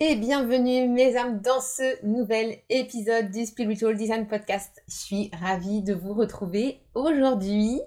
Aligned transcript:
Et 0.00 0.16
bienvenue 0.16 0.88
mes 0.88 1.16
âmes 1.16 1.40
dans 1.40 1.60
ce 1.60 2.04
nouvel 2.04 2.58
épisode 2.68 3.30
du 3.30 3.46
Spiritual 3.46 3.96
Design 3.96 4.26
Podcast. 4.26 4.82
Je 4.88 4.94
suis 4.94 5.30
ravie 5.40 5.82
de 5.82 5.94
vous 5.94 6.14
retrouver 6.14 6.80
aujourd'hui. 6.94 7.80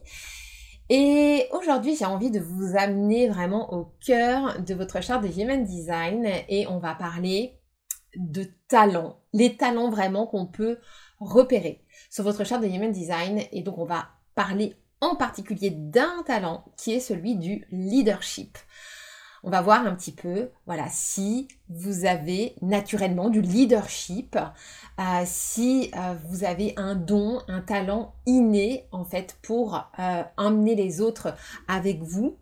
Et 0.89 1.47
aujourd'hui, 1.51 1.97
j'ai 1.97 2.05
envie 2.05 2.31
de 2.31 2.39
vous 2.39 2.77
amener 2.77 3.27
vraiment 3.27 3.73
au 3.73 3.91
cœur 4.05 4.61
de 4.61 4.73
votre 4.73 5.01
charte 5.03 5.23
de 5.23 5.27
Human 5.27 5.65
Design 5.65 6.25
et 6.47 6.65
on 6.67 6.79
va 6.79 6.95
parler 6.95 7.59
de 8.15 8.45
talents, 8.69 9.19
les 9.33 9.57
talents 9.57 9.89
vraiment 9.89 10.27
qu'on 10.27 10.45
peut 10.45 10.79
repérer 11.19 11.83
sur 12.09 12.23
votre 12.23 12.45
charte 12.45 12.63
de 12.63 12.67
Human 12.67 12.91
Design. 12.91 13.41
Et 13.51 13.63
donc, 13.63 13.77
on 13.77 13.85
va 13.85 14.07
parler 14.33 14.77
en 15.01 15.17
particulier 15.17 15.71
d'un 15.71 16.23
talent 16.25 16.63
qui 16.77 16.93
est 16.93 17.01
celui 17.01 17.35
du 17.35 17.67
leadership 17.69 18.57
on 19.47 19.49
va 19.49 19.61
voir 19.61 19.87
un 19.87 19.95
petit 19.95 20.11
peu, 20.11 20.49
voilà, 20.65 20.87
si 20.89 21.47
vous 21.69 22.03
avez 22.03 22.55
naturellement 22.61 23.29
du 23.29 23.39
leadership, 23.39 24.35
euh, 24.35 25.03
si 25.23 25.89
euh, 25.95 26.15
vous 26.27 26.43
avez 26.43 26.73
un 26.75 26.95
don, 26.95 27.39
un 27.47 27.61
talent 27.61 28.13
inné 28.25 28.89
en 28.91 29.05
fait 29.05 29.37
pour 29.41 29.89
euh, 29.99 30.23
emmener 30.35 30.75
les 30.75 30.99
autres 30.99 31.33
avec 31.69 32.01
vous, 32.03 32.35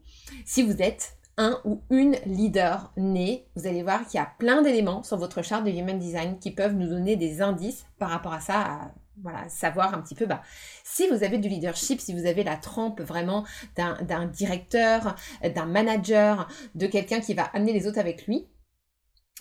si 0.45 0.63
vous 0.63 0.81
êtes 0.81 1.15
un 1.37 1.59
ou 1.63 1.83
une 1.91 2.15
leader 2.25 2.91
né, 2.97 3.45
vous 3.55 3.67
allez 3.67 3.83
voir 3.83 4.07
qu'il 4.07 4.19
y 4.19 4.23
a 4.23 4.31
plein 4.39 4.63
d'éléments 4.63 5.03
sur 5.03 5.17
votre 5.17 5.43
charte 5.43 5.63
de 5.63 5.69
Human 5.69 5.99
Design 5.99 6.39
qui 6.39 6.49
peuvent 6.49 6.73
nous 6.73 6.89
donner 6.89 7.17
des 7.17 7.39
indices 7.39 7.85
par 7.99 8.09
rapport 8.09 8.33
à 8.33 8.39
ça, 8.39 8.79
voilà, 9.21 9.47
savoir 9.49 9.93
un 9.93 10.01
petit 10.01 10.15
peu, 10.15 10.25
bah, 10.25 10.41
si 10.83 11.07
vous 11.07 11.23
avez 11.23 11.37
du 11.37 11.49
leadership, 11.49 11.99
si 11.99 12.13
vous 12.13 12.25
avez 12.25 12.43
la 12.43 12.57
trempe 12.57 13.01
vraiment 13.01 13.45
d'un 13.75 14.25
directeur, 14.27 15.15
d'un 15.43 15.65
manager, 15.65 16.47
de 16.75 16.87
quelqu'un 16.87 17.19
qui 17.19 17.33
va 17.33 17.43
amener 17.53 17.73
les 17.73 17.87
autres 17.87 17.99
avec 17.99 18.27
lui, 18.27 18.47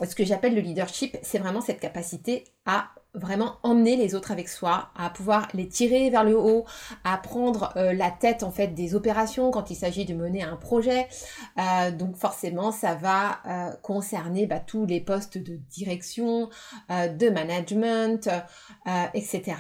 ce 0.01 0.15
que 0.15 0.25
j'appelle 0.25 0.55
le 0.55 0.61
leadership, 0.61 1.17
c'est 1.23 1.39
vraiment 1.39 1.61
cette 1.61 1.81
capacité 1.81 2.45
à 2.67 2.91
vraiment 3.15 3.57
emmener 3.63 3.97
les 3.97 4.15
autres 4.15 4.33
avec 4.33 4.49
soi, 4.49 4.91
à 4.97 5.09
pouvoir 5.09 5.49
les 5.55 5.69
tirer 5.69 6.11
vers 6.11 6.25
le 6.25 6.37
haut, 6.37 6.65
à 7.05 7.17
prendre 7.17 7.73
euh, 7.77 7.93
la 7.93 8.11
tête 8.11 8.43
en 8.43 8.51
fait 8.51 8.69
des 8.69 8.95
opérations 8.95 9.51
quand 9.51 9.71
il 9.71 9.77
s'agit 9.77 10.05
de 10.05 10.15
mener 10.15 10.43
un 10.43 10.57
projet. 10.57 11.09
Euh, 11.59 11.91
donc 11.93 12.17
forcément, 12.17 12.73
ça 12.73 12.95
va 12.95 13.39
euh, 13.47 13.71
concerner 13.83 14.47
bah, 14.47 14.61
tous 14.61 14.85
les 14.85 15.01
postes 15.01 15.39
de 15.39 15.57
direction, 15.57 16.51
de 16.91 17.31
management, 17.31 18.29
etc. 19.15 19.57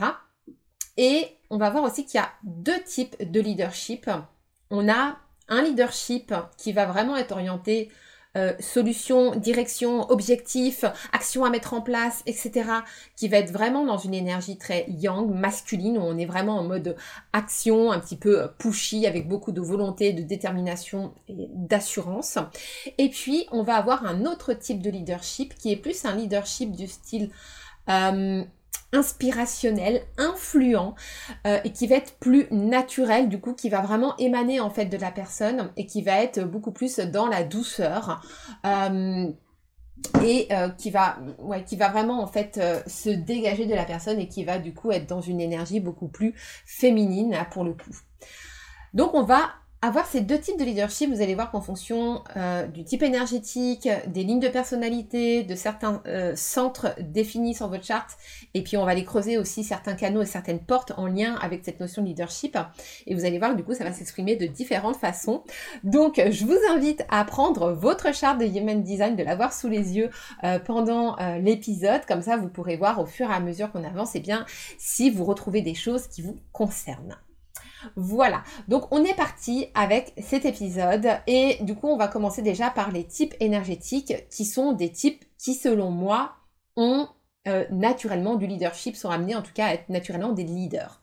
Et 0.96 1.28
on 1.50 1.58
va 1.58 1.70
voir 1.70 1.84
aussi 1.84 2.04
qu'il 2.04 2.18
y 2.18 2.22
a 2.22 2.30
deux 2.42 2.80
types 2.82 3.16
de 3.30 3.40
leadership. 3.40 4.10
On 4.70 4.88
a 4.88 5.16
un 5.48 5.62
leadership 5.62 6.34
qui 6.56 6.72
va 6.72 6.86
vraiment 6.86 7.16
être 7.16 7.32
orienté 7.32 7.90
euh, 8.36 8.52
solution, 8.58 9.36
direction, 9.36 10.10
objectif, 10.10 10.84
action 11.12 11.44
à 11.44 11.50
mettre 11.50 11.74
en 11.74 11.80
place, 11.80 12.22
etc. 12.26 12.64
qui 13.16 13.28
va 13.28 13.38
être 13.38 13.52
vraiment 13.52 13.84
dans 13.84 13.98
une 13.98 14.14
énergie 14.14 14.58
très 14.58 14.86
yang, 14.88 15.30
masculine, 15.32 15.98
où 15.98 16.02
on 16.02 16.18
est 16.18 16.26
vraiment 16.26 16.58
en 16.58 16.64
mode 16.64 16.96
action, 17.32 17.92
un 17.92 18.00
petit 18.00 18.16
peu 18.16 18.48
pushy, 18.58 19.06
avec 19.06 19.28
beaucoup 19.28 19.52
de 19.52 19.60
volonté, 19.60 20.12
de 20.12 20.22
détermination 20.22 21.14
et 21.28 21.48
d'assurance. 21.52 22.38
Et 22.98 23.08
puis, 23.08 23.46
on 23.52 23.62
va 23.62 23.76
avoir 23.76 24.04
un 24.04 24.24
autre 24.24 24.52
type 24.52 24.82
de 24.82 24.90
leadership 24.90 25.54
qui 25.54 25.72
est 25.72 25.76
plus 25.76 26.04
un 26.04 26.14
leadership 26.14 26.72
du 26.72 26.86
style... 26.86 27.30
Euh, 27.88 28.42
inspirationnel, 28.94 30.02
influent 30.16 30.94
euh, 31.46 31.58
et 31.64 31.72
qui 31.72 31.86
va 31.86 31.96
être 31.96 32.18
plus 32.18 32.46
naturel 32.50 33.28
du 33.28 33.40
coup, 33.40 33.52
qui 33.52 33.68
va 33.68 33.80
vraiment 33.80 34.16
émaner 34.18 34.60
en 34.60 34.70
fait 34.70 34.86
de 34.86 34.96
la 34.96 35.10
personne 35.10 35.70
et 35.76 35.86
qui 35.86 36.02
va 36.02 36.22
être 36.22 36.40
beaucoup 36.44 36.72
plus 36.72 36.98
dans 36.98 37.26
la 37.26 37.42
douceur. 37.42 38.22
Euh, 38.64 39.30
et 40.22 40.48
euh, 40.50 40.68
qui 40.70 40.90
va 40.90 41.18
qui 41.66 41.76
va 41.76 41.88
vraiment 41.88 42.20
en 42.20 42.26
fait 42.26 42.60
se 42.86 43.08
dégager 43.08 43.64
de 43.64 43.74
la 43.74 43.84
personne 43.84 44.18
et 44.18 44.28
qui 44.28 44.44
va 44.44 44.58
du 44.58 44.74
coup 44.74 44.90
être 44.90 45.08
dans 45.08 45.20
une 45.20 45.40
énergie 45.40 45.80
beaucoup 45.80 46.08
plus 46.08 46.34
féminine 46.66 47.38
pour 47.52 47.64
le 47.64 47.72
coup. 47.72 47.96
Donc 48.92 49.14
on 49.14 49.22
va 49.22 49.52
avoir 49.84 50.06
ces 50.06 50.22
deux 50.22 50.38
types 50.38 50.58
de 50.58 50.64
leadership, 50.64 51.10
vous 51.10 51.20
allez 51.20 51.34
voir 51.34 51.50
qu'en 51.50 51.60
fonction 51.60 52.24
euh, 52.36 52.66
du 52.66 52.84
type 52.84 53.02
énergétique, 53.02 53.86
des 54.06 54.24
lignes 54.24 54.40
de 54.40 54.48
personnalité, 54.48 55.42
de 55.42 55.54
certains 55.54 56.02
euh, 56.06 56.32
centres 56.36 56.94
définis 57.00 57.54
sur 57.54 57.68
votre 57.68 57.84
charte, 57.84 58.12
et 58.54 58.62
puis 58.62 58.78
on 58.78 58.86
va 58.86 58.92
aller 58.92 59.04
creuser 59.04 59.36
aussi 59.36 59.62
certains 59.62 59.94
canaux 59.94 60.22
et 60.22 60.26
certaines 60.26 60.60
portes 60.60 60.92
en 60.96 61.06
lien 61.06 61.34
avec 61.42 61.66
cette 61.66 61.80
notion 61.80 62.00
de 62.00 62.08
leadership. 62.08 62.56
Et 63.06 63.14
vous 63.14 63.26
allez 63.26 63.38
voir 63.38 63.50
que 63.52 63.56
du 63.56 63.64
coup, 63.64 63.74
ça 63.74 63.84
va 63.84 63.92
s'exprimer 63.92 64.36
de 64.36 64.46
différentes 64.46 64.96
façons. 64.96 65.42
Donc, 65.82 66.18
je 66.30 66.46
vous 66.46 66.58
invite 66.70 67.04
à 67.10 67.22
prendre 67.26 67.72
votre 67.72 68.14
charte 68.14 68.40
de 68.40 68.46
Human 68.46 68.82
Design, 68.82 69.16
de 69.16 69.22
l'avoir 69.22 69.52
sous 69.52 69.68
les 69.68 69.96
yeux 69.96 70.08
euh, 70.44 70.58
pendant 70.58 71.16
l'épisode. 71.40 72.06
Comme 72.06 72.22
ça, 72.22 72.38
vous 72.38 72.48
pourrez 72.48 72.76
voir 72.76 73.00
au 73.00 73.06
fur 73.06 73.30
et 73.30 73.34
à 73.34 73.40
mesure 73.40 73.70
qu'on 73.70 73.84
avance, 73.84 74.14
et 74.14 74.18
eh 74.18 74.22
bien, 74.22 74.46
si 74.78 75.10
vous 75.10 75.24
retrouvez 75.24 75.60
des 75.60 75.74
choses 75.74 76.06
qui 76.06 76.22
vous 76.22 76.36
concernent. 76.52 77.16
Voilà, 77.96 78.42
donc 78.68 78.90
on 78.90 79.04
est 79.04 79.14
parti 79.14 79.66
avec 79.74 80.14
cet 80.22 80.44
épisode 80.44 81.08
et 81.26 81.58
du 81.60 81.74
coup 81.74 81.88
on 81.88 81.96
va 81.96 82.08
commencer 82.08 82.42
déjà 82.42 82.70
par 82.70 82.90
les 82.90 83.04
types 83.04 83.34
énergétiques 83.40 84.28
qui 84.30 84.44
sont 84.44 84.72
des 84.72 84.90
types 84.90 85.24
qui 85.38 85.54
selon 85.54 85.90
moi 85.90 86.32
ont 86.76 87.08
euh, 87.46 87.64
naturellement 87.70 88.36
du 88.36 88.46
leadership, 88.46 88.96
sont 88.96 89.10
amenés 89.10 89.36
en 89.36 89.42
tout 89.42 89.52
cas 89.52 89.66
à 89.66 89.74
être 89.74 89.88
naturellement 89.88 90.32
des 90.32 90.44
leaders. 90.44 91.02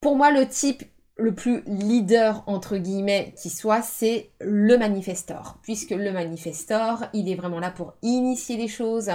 Pour 0.00 0.16
moi 0.16 0.30
le 0.30 0.48
type 0.48 0.84
le 1.20 1.34
plus 1.34 1.62
leader 1.66 2.42
entre 2.46 2.76
guillemets 2.76 3.34
qui 3.36 3.50
soit, 3.50 3.82
c'est 3.82 4.30
le 4.40 4.76
manifestor. 4.78 5.58
Puisque 5.62 5.90
le 5.90 6.10
manifestor, 6.12 7.04
il 7.12 7.30
est 7.30 7.34
vraiment 7.34 7.60
là 7.60 7.70
pour 7.70 7.94
initier 8.02 8.56
les 8.56 8.68
choses. 8.68 9.10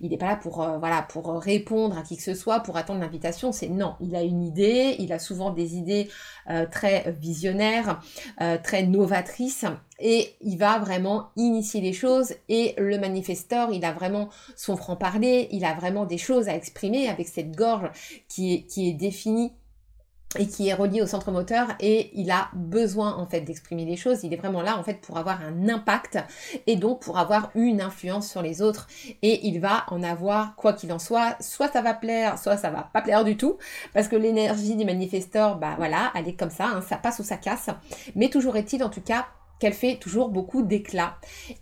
Il 0.00 0.10
n'est 0.10 0.16
pas 0.16 0.26
là 0.26 0.36
pour 0.36 0.62
euh, 0.62 0.78
voilà 0.78 1.02
pour 1.02 1.28
répondre 1.40 1.98
à 1.98 2.02
qui 2.02 2.16
que 2.16 2.22
ce 2.22 2.34
soit, 2.34 2.60
pour 2.60 2.76
attendre 2.76 3.00
l'invitation. 3.00 3.52
C'est 3.52 3.68
non, 3.68 3.96
il 4.00 4.14
a 4.14 4.22
une 4.22 4.42
idée. 4.42 4.96
Il 4.98 5.12
a 5.12 5.18
souvent 5.18 5.50
des 5.50 5.76
idées 5.76 6.08
euh, 6.48 6.66
très 6.70 7.12
visionnaires, 7.20 8.00
euh, 8.40 8.56
très 8.62 8.84
novatrices. 8.84 9.64
Et 10.00 10.36
il 10.40 10.58
va 10.58 10.78
vraiment 10.78 11.30
initier 11.36 11.80
les 11.80 11.92
choses. 11.92 12.34
Et 12.48 12.74
le 12.78 12.98
manifestor, 12.98 13.72
il 13.72 13.84
a 13.84 13.92
vraiment 13.92 14.28
son 14.56 14.76
franc-parler. 14.76 15.48
Il 15.50 15.64
a 15.64 15.74
vraiment 15.74 16.06
des 16.06 16.18
choses 16.18 16.48
à 16.48 16.54
exprimer 16.54 17.08
avec 17.08 17.26
cette 17.26 17.56
gorge 17.56 17.90
qui 18.28 18.54
est, 18.54 18.62
qui 18.62 18.88
est 18.88 18.92
définie 18.92 19.52
et 20.38 20.46
qui 20.46 20.68
est 20.68 20.74
relié 20.74 21.00
au 21.00 21.06
centre 21.06 21.30
moteur 21.30 21.68
et 21.80 22.10
il 22.14 22.30
a 22.30 22.48
besoin 22.54 23.16
en 23.16 23.26
fait 23.26 23.40
d'exprimer 23.40 23.84
les 23.84 23.96
choses. 23.96 24.24
Il 24.24 24.32
est 24.34 24.36
vraiment 24.36 24.62
là 24.62 24.78
en 24.78 24.82
fait 24.82 25.00
pour 25.00 25.16
avoir 25.16 25.40
un 25.42 25.68
impact 25.68 26.18
et 26.66 26.76
donc 26.76 27.00
pour 27.00 27.18
avoir 27.18 27.50
une 27.54 27.80
influence 27.80 28.28
sur 28.28 28.42
les 28.42 28.60
autres 28.60 28.88
et 29.22 29.46
il 29.46 29.60
va 29.60 29.84
en 29.88 30.02
avoir 30.02 30.54
quoi 30.56 30.72
qu'il 30.72 30.92
en 30.92 30.98
soit. 30.98 31.36
Soit 31.40 31.68
ça 31.68 31.80
va 31.80 31.94
plaire, 31.94 32.38
soit 32.38 32.56
ça 32.56 32.70
va 32.70 32.90
pas 32.92 33.00
plaire 33.00 33.24
du 33.24 33.36
tout 33.36 33.56
parce 33.94 34.08
que 34.08 34.16
l'énergie 34.16 34.76
des 34.76 34.84
manifestors, 34.84 35.56
bah 35.56 35.74
voilà, 35.78 36.12
elle 36.14 36.28
est 36.28 36.34
comme 36.34 36.50
ça, 36.50 36.66
hein, 36.66 36.82
ça 36.82 36.96
passe 36.96 37.18
ou 37.20 37.24
ça 37.24 37.36
casse. 37.36 37.70
Mais 38.14 38.28
toujours 38.28 38.56
est-il 38.56 38.84
en 38.84 38.90
tout 38.90 39.00
cas 39.00 39.26
qu'elle 39.58 39.72
fait 39.72 39.96
toujours 39.96 40.28
beaucoup 40.28 40.62
d'éclat. 40.62 41.16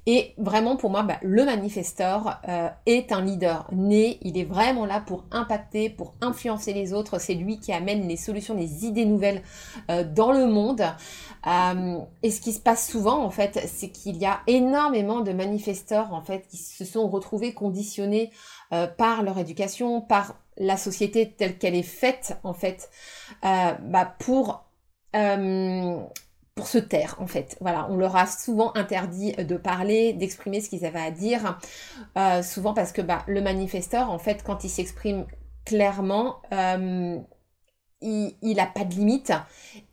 Et 0.07 0.35
vraiment 0.39 0.77
pour 0.77 0.91
moi, 0.91 1.03
bah, 1.03 1.19
le 1.23 1.45
manifesteur 1.45 2.41
euh, 2.49 2.69
est 2.87 3.13
un 3.13 3.23
leader 3.23 3.69
né, 3.73 4.19
il 4.23 4.39
est 4.39 4.45
vraiment 4.45 4.87
là 4.87 5.01
pour 5.01 5.25
impacter, 5.31 5.91
pour 5.91 6.15
influencer 6.21 6.73
les 6.73 6.93
autres, 6.93 7.19
c'est 7.19 7.35
lui 7.35 7.59
qui 7.59 7.73
amène 7.73 8.07
les 8.07 8.17
solutions, 8.17 8.55
les 8.55 8.85
idées 8.85 9.05
nouvelles 9.05 9.43
euh, 9.91 10.05
dans 10.05 10.33
le 10.33 10.47
monde. 10.47 10.85
Euh, 11.47 11.99
et 12.23 12.31
ce 12.31 12.41
qui 12.41 12.53
se 12.53 12.61
passe 12.61 12.89
souvent 12.89 13.23
en 13.23 13.31
fait, 13.31 13.61
c'est 13.67 13.91
qu'il 13.91 14.17
y 14.17 14.27
a 14.27 14.41
énormément 14.47 15.21
de 15.21 15.33
manifesteurs 15.33 16.13
en 16.13 16.23
fait 16.23 16.47
qui 16.49 16.57
se 16.57 16.85
sont 16.85 17.09
retrouvés 17.09 17.55
conditionnés 17.55 18.31
par 18.99 19.23
leur 19.23 19.39
éducation, 19.39 20.01
par 20.01 20.35
la 20.57 20.77
société 20.77 21.31
telle 21.31 21.57
qu'elle 21.57 21.77
est 21.77 21.83
faite 21.83 22.37
en 22.43 22.53
fait, 22.53 22.91
bah, 23.43 24.17
pour 24.19 24.65
pour 26.57 26.67
se 26.67 26.79
taire 26.79 27.17
en 27.21 27.27
fait. 27.29 27.57
Voilà, 27.61 27.87
on 27.91 27.97
leur 27.97 28.17
a 28.17 28.27
souvent 28.27 28.75
interdit 28.75 29.33
de 29.33 29.57
parler, 29.57 30.15
d'exprimer 30.15 30.61
ce 30.61 30.71
qu'ils 30.71 30.85
avaient 30.85 30.99
à 30.99 31.11
dire, 31.13 31.59
euh, 32.19 32.43
souvent 32.43 32.75
parce 32.75 32.93
que 32.93 33.03
bah, 33.03 33.23
le 33.29 33.43
manifesteur 33.43 34.11
en 34.11 34.19
fait 34.19 34.43
quand 34.43 34.65
il 34.65 34.71
s'exprime 34.71 35.27
clairement, 35.65 36.43
euh, 36.53 37.19
il 38.01 38.55
n'a 38.57 38.67
pas 38.67 38.85
de 38.85 38.95
limite 38.95 39.33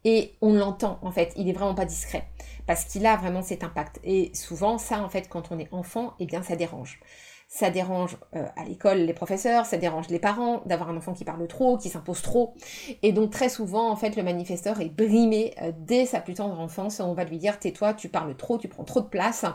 et 0.06 0.34
on 0.42 0.54
l'entend 0.54 1.00
en 1.02 1.12
fait, 1.12 1.34
il 1.36 1.50
est 1.50 1.54
vraiment 1.54 1.76
pas 1.76 1.86
discret 1.86 2.28
parce 2.66 2.86
qu'il 2.86 3.06
a 3.06 3.18
vraiment 3.18 3.42
cet 3.42 3.64
impact. 3.64 4.00
Et 4.06 4.32
souvent 4.34 4.78
ça 4.78 5.04
en 5.04 5.10
fait 5.10 5.28
quand 5.28 5.52
on 5.52 5.60
est 5.60 5.72
enfant, 5.74 6.14
eh 6.20 6.26
bien 6.26 6.44
ça 6.44 6.56
dérange 6.56 7.02
ça 7.54 7.70
dérange 7.70 8.18
euh, 8.36 8.48
à 8.58 8.64
l'école 8.64 8.98
les 8.98 9.14
professeurs, 9.14 9.68
ça 9.68 9.78
dérange 9.78 10.08
les 10.10 10.18
parents 10.18 10.64
d'avoir 10.66 10.90
un 10.90 10.98
enfant 10.98 11.14
qui 11.14 11.24
parle 11.24 11.48
trop, 11.48 11.78
qui 11.78 11.90
s'impose 11.90 12.24
trop. 12.24 12.56
Et 13.04 13.12
donc 13.12 13.30
très 13.30 13.48
souvent, 13.48 13.92
en 13.92 13.96
fait, 13.96 14.16
le 14.16 14.24
manifesteur 14.24 14.82
est 14.82 14.90
brimé 14.90 15.54
euh, 15.62 15.72
dès 15.78 16.08
sa 16.08 16.20
plus 16.20 16.34
tendre 16.34 16.60
enfance. 16.60 17.00
On 17.00 17.14
va 17.14 17.26
lui 17.26 17.38
dire 17.38 17.60
tais-toi, 17.60 17.94
tu 17.94 18.10
parles 18.10 18.36
trop, 18.36 18.58
tu 18.58 18.68
prends 18.68 18.84
trop 18.84 19.02
de 19.02 19.06
place. 19.06 19.46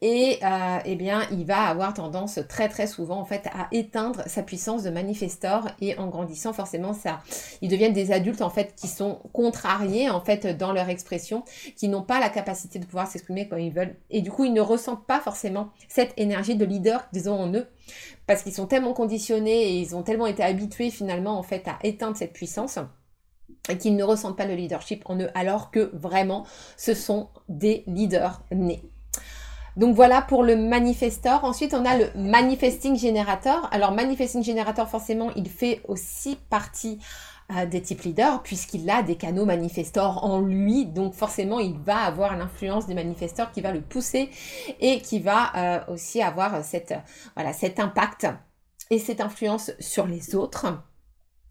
Et 0.00 0.38
euh, 0.44 0.78
eh 0.84 0.94
bien, 0.94 1.22
il 1.32 1.44
va 1.44 1.62
avoir 1.62 1.92
tendance 1.92 2.38
très 2.48 2.68
très 2.68 2.86
souvent 2.86 3.18
en 3.18 3.24
fait 3.24 3.48
à 3.48 3.66
éteindre 3.72 4.22
sa 4.28 4.44
puissance 4.44 4.84
de 4.84 4.90
manifesteur. 4.90 5.66
Et 5.80 5.98
en 5.98 6.06
grandissant, 6.06 6.52
forcément, 6.52 6.92
ça, 6.92 7.18
ils 7.60 7.68
deviennent 7.68 7.92
des 7.92 8.12
adultes 8.12 8.42
en 8.42 8.50
fait 8.50 8.76
qui 8.76 8.86
sont 8.86 9.18
contrariés 9.32 10.08
en 10.08 10.20
fait 10.20 10.56
dans 10.56 10.72
leur 10.72 10.88
expression, 10.88 11.42
qui 11.74 11.88
n'ont 11.88 12.02
pas 12.02 12.20
la 12.20 12.28
capacité 12.28 12.78
de 12.78 12.84
pouvoir 12.84 13.08
s'exprimer 13.08 13.48
comme 13.48 13.58
ils 13.58 13.72
veulent. 13.72 13.96
Et 14.10 14.22
du 14.22 14.30
coup, 14.30 14.44
ils 14.44 14.52
ne 14.52 14.60
ressentent 14.60 15.04
pas 15.04 15.18
forcément 15.18 15.70
cette 15.88 16.14
énergie 16.16 16.54
de 16.54 16.64
leader 16.64 17.08
en 17.32 17.52
eux, 17.52 17.66
parce 18.26 18.42
qu'ils 18.42 18.54
sont 18.54 18.66
tellement 18.66 18.92
conditionnés 18.92 19.68
et 19.68 19.80
ils 19.80 19.94
ont 19.94 20.02
tellement 20.02 20.26
été 20.26 20.42
habitués 20.42 20.90
finalement 20.90 21.38
en 21.38 21.42
fait 21.42 21.66
à 21.68 21.78
éteindre 21.82 22.16
cette 22.16 22.32
puissance 22.32 22.78
et 23.68 23.78
qu'ils 23.78 23.96
ne 23.96 24.04
ressentent 24.04 24.36
pas 24.36 24.46
le 24.46 24.54
leadership 24.54 25.02
en 25.06 25.18
eux, 25.18 25.30
alors 25.34 25.70
que 25.70 25.90
vraiment 25.94 26.44
ce 26.76 26.94
sont 26.94 27.28
des 27.48 27.84
leaders 27.86 28.42
nés. 28.52 28.82
Donc 29.76 29.96
voilà 29.96 30.22
pour 30.22 30.44
le 30.44 30.56
manifesteur. 30.56 31.44
Ensuite, 31.44 31.74
on 31.74 31.84
a 31.84 31.96
le 31.96 32.06
manifesting 32.14 32.96
générateur. 32.96 33.68
Alors, 33.72 33.90
manifesting 33.90 34.42
générateur, 34.42 34.88
forcément, 34.88 35.32
il 35.34 35.48
fait 35.48 35.80
aussi 35.88 36.36
partie 36.48 37.00
des 37.66 37.82
types 37.82 38.02
leaders 38.02 38.42
puisqu'il 38.42 38.88
a 38.88 39.02
des 39.02 39.16
canaux 39.16 39.44
manifestors 39.44 40.24
en 40.24 40.40
lui. 40.40 40.86
Donc 40.86 41.14
forcément, 41.14 41.60
il 41.60 41.78
va 41.78 41.98
avoir 41.98 42.36
l'influence 42.36 42.86
des 42.86 42.94
manifesteurs 42.94 43.52
qui 43.52 43.60
va 43.60 43.72
le 43.72 43.80
pousser 43.80 44.30
et 44.80 45.00
qui 45.00 45.20
va 45.20 45.52
euh, 45.56 45.92
aussi 45.92 46.22
avoir 46.22 46.64
cet 46.64 46.92
impact 47.78 48.26
et 48.90 48.98
cette 48.98 49.20
influence 49.20 49.72
sur 49.78 50.06
les 50.06 50.34
autres. 50.34 50.66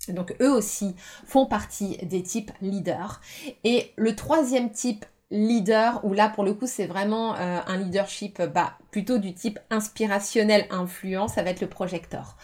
Donc 0.10 0.36
eux 0.42 0.52
aussi 0.52 0.96
font 1.26 1.46
partie 1.46 1.98
des 1.98 2.24
types 2.24 2.52
leaders. 2.62 3.22
Et 3.64 3.94
le 3.96 4.16
troisième 4.16 4.72
type 4.72 5.06
leader, 5.32 6.04
où 6.04 6.14
là 6.14 6.30
pour 6.30 6.44
le 6.44 6.54
coup 6.54 6.68
c'est 6.68 6.86
vraiment 6.86 7.36
euh, 7.36 7.60
un 7.66 7.78
leadership 7.78 8.42
bah, 8.42 8.78
plutôt 8.92 9.18
du 9.18 9.34
type 9.34 9.60
inspirationnel 9.70 10.68
influent, 10.70 11.28
ça 11.28 11.44
va 11.44 11.52
être 11.52 11.62
le 11.62 11.70
projecteur. 11.70 12.38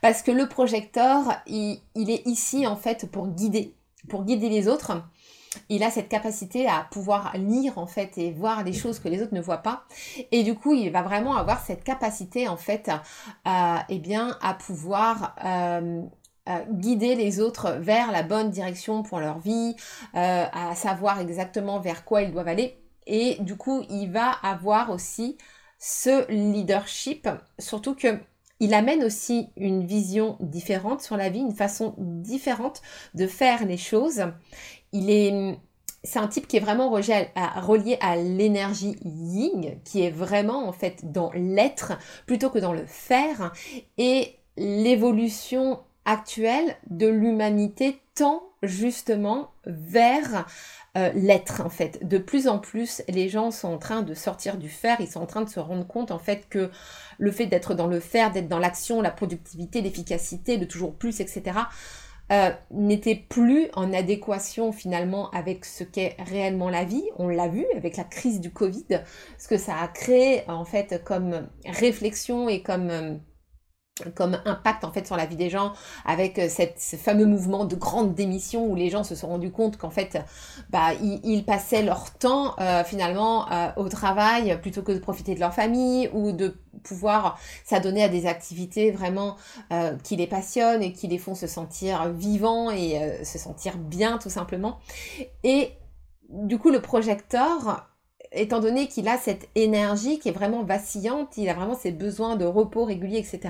Parce 0.00 0.22
que 0.22 0.30
le 0.30 0.48
projecteur, 0.48 1.42
il, 1.46 1.80
est 1.96 2.26
ici 2.26 2.66
en 2.66 2.76
fait 2.76 3.10
pour 3.10 3.28
guider, 3.28 3.74
pour 4.08 4.24
guider 4.24 4.48
les 4.48 4.68
autres. 4.68 5.02
Il 5.70 5.82
a 5.82 5.90
cette 5.90 6.08
capacité 6.08 6.68
à 6.68 6.86
pouvoir 6.90 7.32
lire 7.36 7.78
en 7.78 7.86
fait 7.86 8.18
et 8.18 8.30
voir 8.30 8.64
les 8.64 8.74
choses 8.74 8.98
que 8.98 9.08
les 9.08 9.22
autres 9.22 9.34
ne 9.34 9.40
voient 9.40 9.62
pas. 9.62 9.84
Et 10.30 10.42
du 10.42 10.54
coup, 10.54 10.74
il 10.74 10.90
va 10.90 11.02
vraiment 11.02 11.36
avoir 11.36 11.64
cette 11.64 11.84
capacité 11.84 12.48
en 12.48 12.56
fait 12.56 12.90
eh 13.88 13.98
bien, 13.98 14.36
à 14.42 14.54
pouvoir 14.54 15.34
euh, 15.44 16.02
euh, 16.48 16.64
guider 16.70 17.14
les 17.14 17.40
autres 17.40 17.72
vers 17.72 18.10
la 18.10 18.22
bonne 18.22 18.50
direction 18.50 19.02
pour 19.02 19.20
leur 19.20 19.38
vie, 19.38 19.76
euh, 20.14 20.46
à 20.50 20.74
savoir 20.74 21.20
exactement 21.20 21.78
vers 21.78 22.06
quoi 22.06 22.22
ils 22.22 22.32
doivent 22.32 22.48
aller. 22.48 22.78
Et 23.06 23.36
du 23.40 23.56
coup, 23.56 23.84
il 23.90 24.10
va 24.10 24.30
avoir 24.30 24.90
aussi 24.90 25.36
ce 25.78 26.30
leadership, 26.30 27.28
surtout 27.58 27.94
que 27.94 28.18
il 28.60 28.74
amène 28.74 29.04
aussi 29.04 29.48
une 29.56 29.86
vision 29.86 30.36
différente 30.40 31.00
sur 31.00 31.16
la 31.16 31.28
vie, 31.28 31.40
une 31.40 31.54
façon 31.54 31.94
différente 31.98 32.82
de 33.14 33.26
faire 33.26 33.64
les 33.64 33.76
choses. 33.76 34.24
Il 34.92 35.10
est 35.10 35.58
c'est 36.04 36.18
un 36.18 36.28
type 36.28 36.46
qui 36.46 36.56
est 36.56 36.60
vraiment 36.60 36.90
relié 36.90 37.98
à, 38.00 38.16
l'énergie 38.16 38.96
yin, 39.04 39.80
qui 39.84 40.02
est 40.02 40.10
vraiment 40.10 40.68
en 40.68 40.72
fait 40.72 41.12
dans 41.12 41.30
l'être 41.34 41.92
plutôt 42.26 42.50
que 42.50 42.58
dans 42.58 42.72
le 42.72 42.86
faire. 42.86 43.52
Et 43.98 44.36
l'évolution 44.56 45.80
actuelle 46.04 46.76
de 46.88 47.08
l'humanité 47.08 48.00
tend 48.14 48.47
justement 48.62 49.52
vers 49.66 50.46
euh, 50.96 51.10
l'être 51.14 51.60
en 51.64 51.70
fait. 51.70 52.06
De 52.06 52.18
plus 52.18 52.48
en 52.48 52.58
plus, 52.58 53.02
les 53.08 53.28
gens 53.28 53.50
sont 53.50 53.68
en 53.68 53.78
train 53.78 54.02
de 54.02 54.14
sortir 54.14 54.56
du 54.56 54.68
faire, 54.68 55.00
ils 55.00 55.08
sont 55.08 55.20
en 55.20 55.26
train 55.26 55.42
de 55.42 55.48
se 55.48 55.60
rendre 55.60 55.86
compte 55.86 56.10
en 56.10 56.18
fait 56.18 56.48
que 56.48 56.70
le 57.18 57.30
fait 57.30 57.46
d'être 57.46 57.74
dans 57.74 57.86
le 57.86 58.00
faire, 58.00 58.32
d'être 58.32 58.48
dans 58.48 58.58
l'action, 58.58 59.00
la 59.00 59.10
productivité, 59.10 59.80
l'efficacité, 59.80 60.58
de 60.58 60.64
toujours 60.64 60.94
plus, 60.94 61.20
etc., 61.20 61.58
euh, 62.30 62.50
n'était 62.70 63.14
plus 63.14 63.68
en 63.74 63.90
adéquation 63.94 64.70
finalement 64.70 65.30
avec 65.30 65.64
ce 65.64 65.82
qu'est 65.82 66.14
réellement 66.18 66.68
la 66.68 66.84
vie. 66.84 67.04
On 67.16 67.28
l'a 67.28 67.48
vu 67.48 67.64
avec 67.74 67.96
la 67.96 68.04
crise 68.04 68.40
du 68.40 68.50
Covid, 68.50 69.00
ce 69.38 69.48
que 69.48 69.56
ça 69.56 69.76
a 69.80 69.88
créé 69.88 70.42
en 70.48 70.66
fait 70.66 71.02
comme 71.04 71.48
réflexion 71.64 72.48
et 72.50 72.62
comme 72.62 72.90
euh, 72.90 73.14
comme 74.14 74.38
impact 74.44 74.84
en 74.84 74.92
fait 74.92 75.06
sur 75.06 75.16
la 75.16 75.26
vie 75.26 75.36
des 75.36 75.50
gens 75.50 75.72
avec 76.04 76.38
euh, 76.38 76.48
cette, 76.48 76.80
ce 76.80 76.96
fameux 76.96 77.26
mouvement 77.26 77.64
de 77.64 77.76
grande 77.76 78.14
démission 78.14 78.66
où 78.66 78.74
les 78.74 78.90
gens 78.90 79.04
se 79.04 79.14
sont 79.14 79.28
rendus 79.28 79.50
compte 79.50 79.76
qu'en 79.76 79.90
fait 79.90 80.18
bah, 80.70 80.92
ils, 81.02 81.44
passaient 81.44 81.82
leur 81.82 82.10
temps 82.12 82.54
euh, 82.58 82.84
finalement 82.84 83.50
euh, 83.50 83.70
au 83.76 83.88
travail 83.88 84.58
plutôt 84.60 84.82
que 84.82 84.92
de 84.92 84.98
profiter 84.98 85.34
de 85.34 85.40
leur 85.40 85.54
famille 85.54 86.10
ou 86.12 86.32
de 86.32 86.56
pouvoir 86.82 87.38
s'adonner 87.64 88.02
à 88.02 88.08
des 88.08 88.26
activités 88.26 88.90
vraiment 88.90 89.36
qui 90.04 90.16
les 90.16 90.26
passionnent 90.26 90.82
et 90.82 90.92
qui 90.92 91.08
les 91.08 91.18
font 91.18 91.34
se 91.34 91.46
sentir 91.46 92.12
vivants 92.12 92.70
et 92.70 93.24
se 93.24 93.38
sentir 93.38 93.76
bien 93.78 94.18
tout 94.18 94.30
simplement. 94.30 94.78
Et 95.42 95.72
du 96.28 96.58
coup 96.58 96.70
le 96.70 96.80
projecteur 96.80 97.88
étant 98.32 98.60
donné 98.60 98.88
qu'il 98.88 99.08
a 99.08 99.16
cette 99.16 99.48
énergie 99.54 100.18
qui 100.18 100.28
est 100.28 100.32
vraiment 100.32 100.62
vacillante, 100.62 101.36
il 101.36 101.48
a 101.48 101.54
vraiment 101.54 101.74
ses 101.74 101.92
besoins 101.92 102.36
de 102.36 102.44
repos 102.44 102.84
réguliers, 102.84 103.18
etc., 103.18 103.40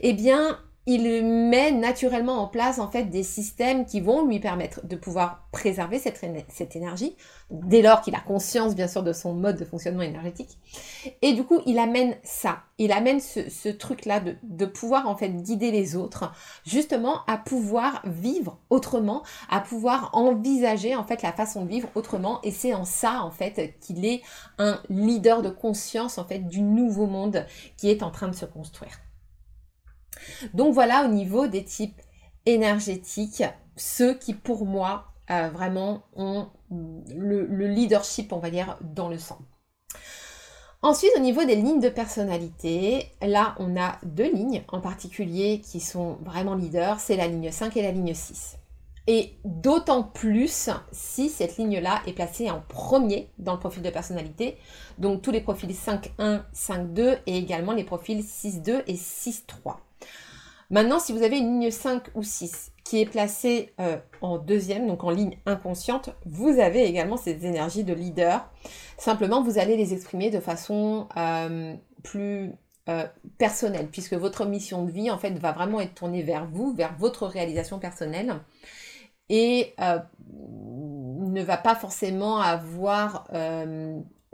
eh 0.00 0.12
bien, 0.12 0.58
il 0.86 1.24
met 1.24 1.70
naturellement 1.70 2.42
en 2.42 2.48
place 2.48 2.80
en 2.80 2.90
fait 2.90 3.04
des 3.04 3.22
systèmes 3.22 3.86
qui 3.86 4.00
vont 4.00 4.26
lui 4.26 4.40
permettre 4.40 4.84
de 4.84 4.96
pouvoir 4.96 5.46
préserver 5.52 6.00
cette, 6.00 6.20
énergie, 6.74 7.16
dès 7.50 7.82
lors 7.82 8.00
qu'il 8.00 8.16
a 8.16 8.20
conscience 8.20 8.74
bien 8.74 8.88
sûr 8.88 9.04
de 9.04 9.12
son 9.12 9.32
mode 9.32 9.56
de 9.56 9.64
fonctionnement 9.64 10.02
énergétique. 10.02 10.58
Et 11.20 11.34
du 11.34 11.44
coup, 11.44 11.60
il 11.66 11.78
amène 11.78 12.16
ça, 12.24 12.62
il 12.78 12.90
amène 12.90 13.20
ce, 13.20 13.68
truc-là 13.68 14.18
de, 14.18 14.34
de, 14.42 14.66
pouvoir 14.66 15.08
en 15.08 15.14
fait 15.14 15.28
guider 15.28 15.70
les 15.70 15.94
autres, 15.94 16.32
justement 16.64 17.24
à 17.28 17.38
pouvoir 17.38 18.02
vivre 18.04 18.58
autrement, 18.68 19.22
à 19.50 19.60
pouvoir 19.60 20.10
envisager 20.14 20.96
en 20.96 21.04
fait 21.04 21.22
la 21.22 21.32
façon 21.32 21.64
de 21.64 21.68
vivre 21.68 21.88
autrement. 21.94 22.40
Et 22.42 22.50
c'est 22.50 22.74
en 22.74 22.84
ça 22.84 23.22
en 23.22 23.30
fait 23.30 23.78
qu'il 23.80 24.04
est 24.04 24.22
un 24.58 24.80
leader 24.88 25.42
de 25.42 25.50
conscience 25.50 26.18
en 26.18 26.24
fait 26.24 26.40
du 26.40 26.60
nouveau 26.60 27.06
monde 27.06 27.46
qui 27.76 27.88
est 27.88 28.02
en 28.02 28.10
train 28.10 28.28
de 28.28 28.34
se 28.34 28.46
construire. 28.46 28.98
Donc 30.54 30.74
voilà 30.74 31.04
au 31.04 31.08
niveau 31.08 31.46
des 31.46 31.64
types 31.64 32.00
énergétiques, 32.46 33.44
ceux 33.76 34.14
qui 34.14 34.34
pour 34.34 34.66
moi 34.66 35.12
euh, 35.30 35.48
vraiment 35.50 36.02
ont 36.14 36.48
le, 36.70 37.66
leadership, 37.66 38.32
on 38.32 38.38
va 38.38 38.50
dire, 38.50 38.78
dans 38.80 39.08
le 39.08 39.18
sang. 39.18 39.38
Ensuite, 40.82 41.12
au 41.16 41.20
niveau 41.20 41.44
des 41.44 41.54
lignes 41.54 41.80
de 41.80 41.88
personnalité, 41.88 43.06
là, 43.22 43.54
on 43.58 43.80
a 43.80 43.98
deux 44.02 44.32
lignes 44.32 44.64
en 44.68 44.80
particulier 44.80 45.60
qui 45.60 45.78
sont 45.78 46.18
vraiment 46.24 46.56
leaders, 46.56 46.98
c'est 46.98 47.16
la 47.16 47.28
ligne 47.28 47.52
5 47.52 47.76
et 47.76 47.82
la 47.82 47.92
ligne 47.92 48.14
6. 48.14 48.58
Et 49.06 49.36
d'autant 49.44 50.02
plus 50.02 50.70
si 50.90 51.28
cette 51.28 51.56
ligne-là 51.56 52.02
est 52.06 52.12
placée 52.12 52.50
en 52.50 52.60
premier 52.68 53.30
dans 53.38 53.52
le 53.52 53.58
profil 53.58 53.82
de 53.82 53.90
personnalité. 53.90 54.58
Donc 54.98 55.22
tous 55.22 55.30
les 55.30 55.40
profils 55.40 55.70
5.1, 55.70 56.42
5.2 56.54 57.18
et 57.26 57.36
également 57.36 57.72
les 57.72 57.84
profils 57.84 58.20
6.2 58.20 58.82
et 58.86 58.94
6.3. 58.94 59.76
Maintenant, 60.72 60.98
si 60.98 61.12
vous 61.12 61.22
avez 61.22 61.36
une 61.38 61.60
ligne 61.60 61.70
5 61.70 62.02
ou 62.14 62.22
6 62.22 62.72
qui 62.82 63.02
est 63.02 63.06
placé 63.06 63.74
euh, 63.78 63.98
en 64.22 64.38
deuxième, 64.38 64.86
donc 64.86 65.04
en 65.04 65.10
ligne 65.10 65.36
inconsciente, 65.44 66.08
vous 66.24 66.48
avez 66.48 66.84
également 66.84 67.18
ces 67.18 67.44
énergies 67.44 67.84
de 67.84 67.92
leader. 67.92 68.50
Simplement, 68.96 69.42
vous 69.42 69.58
allez 69.58 69.76
les 69.76 69.92
exprimer 69.92 70.30
de 70.30 70.40
façon 70.40 71.08
euh, 71.18 71.74
plus 72.02 72.52
euh, 72.88 73.06
personnelle, 73.36 73.88
puisque 73.92 74.14
votre 74.14 74.46
mission 74.46 74.86
de 74.86 74.90
vie, 74.90 75.10
en 75.10 75.18
fait, 75.18 75.38
va 75.38 75.52
vraiment 75.52 75.78
être 75.78 75.94
tournée 75.94 76.22
vers 76.22 76.46
vous, 76.46 76.72
vers 76.72 76.96
votre 76.98 77.26
réalisation 77.26 77.78
personnelle, 77.78 78.40
et 79.28 79.74
ne 79.78 81.42
va 81.42 81.58
pas 81.58 81.74
forcément 81.74 82.38
avoir 82.38 83.28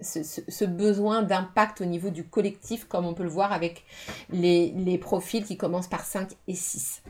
ce, 0.01 0.65
besoin 0.65 1.23
d'impact 1.23 1.81
au 1.81 1.85
niveau 1.85 2.11
du 2.11 2.25
collectif, 2.25 2.85
comme 2.85 3.07
on 3.07 3.15
peut 3.15 3.25
le 3.25 3.29
voir 3.29 3.53
avec 3.53 3.85
les, 4.31 4.99
profils 5.01 5.45
qui 5.45 5.57
commencent 5.57 5.89
par 5.89 6.05
5 6.05 6.31
et 6.49 6.55
6. 6.55 7.03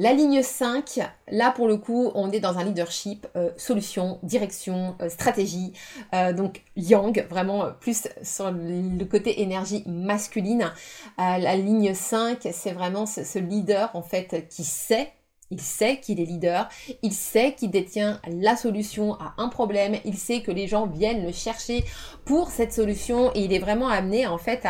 La 0.00 0.12
ligne 0.12 0.42
5, 0.42 1.00
là 1.28 1.50
pour 1.50 1.66
le 1.66 1.76
coup, 1.76 2.12
on 2.14 2.30
est 2.30 2.38
dans 2.38 2.56
un 2.58 2.64
leadership, 2.64 3.26
euh, 3.34 3.50
solution, 3.56 4.20
direction, 4.22 4.94
euh, 5.02 5.08
stratégie. 5.08 5.72
Euh, 6.14 6.32
donc 6.32 6.62
yang, 6.76 7.26
vraiment 7.28 7.72
plus 7.80 8.06
sur 8.22 8.52
le 8.52 9.04
côté 9.04 9.42
énergie 9.42 9.82
masculine. 9.86 10.70
la 11.18 11.56
ligne 11.56 11.94
5, 11.94 12.48
c'est 12.52 12.72
vraiment 12.72 13.06
ce, 13.06 13.38
leader 13.40 13.90
en 13.94 14.02
fait 14.02 14.46
qui 14.48 14.62
sait 14.62 15.12
il 15.50 15.60
sait 15.60 15.98
qu'il 16.00 16.20
est 16.20 16.24
leader, 16.24 16.68
il 17.02 17.12
sait 17.12 17.54
qu'il 17.54 17.70
détient 17.70 18.20
la 18.28 18.56
solution 18.56 19.14
à 19.14 19.34
un 19.38 19.48
problème, 19.48 19.96
il 20.04 20.16
sait 20.16 20.42
que 20.42 20.50
les 20.50 20.66
gens 20.66 20.86
viennent 20.86 21.24
le 21.24 21.32
chercher 21.32 21.84
pour 22.24 22.50
cette 22.50 22.72
solution 22.72 23.30
et 23.34 23.40
il 23.40 23.52
est 23.52 23.58
vraiment 23.58 23.88
amené 23.88 24.26
en 24.26 24.38
fait 24.38 24.66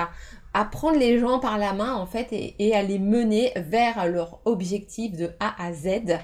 à 0.54 0.64
prendre 0.64 0.98
les 0.98 1.18
gens 1.18 1.38
par 1.38 1.58
la 1.58 1.72
main 1.72 1.94
en 1.94 2.06
fait 2.06 2.28
et, 2.30 2.74
à 2.74 2.82
les 2.82 2.98
mener 2.98 3.52
vers 3.56 4.08
leur 4.08 4.40
objectif 4.44 5.16
de 5.16 5.30
A 5.40 5.62
à 5.62 5.72
Z. 5.72 6.18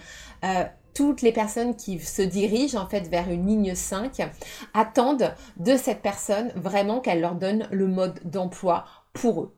Euh, 0.45 0.65
toutes 0.95 1.23
les 1.23 1.33
personnes 1.33 1.75
qui 1.75 1.99
se 1.99 2.23
dirigent 2.23 2.81
en 2.81 2.87
fait 2.87 3.09
vers 3.09 3.29
une 3.31 3.47
ligne 3.47 3.75
5 3.75 4.31
attendent 4.73 5.35
de 5.57 5.77
cette 5.77 6.03
personne 6.03 6.53
vraiment 6.55 7.01
qu'elle 7.01 7.21
leur 7.21 7.35
donne 7.35 7.69
le 7.71 7.89
mode 7.89 8.21
d'emploi 8.25 8.85
pour 9.13 9.43
eux. 9.43 9.55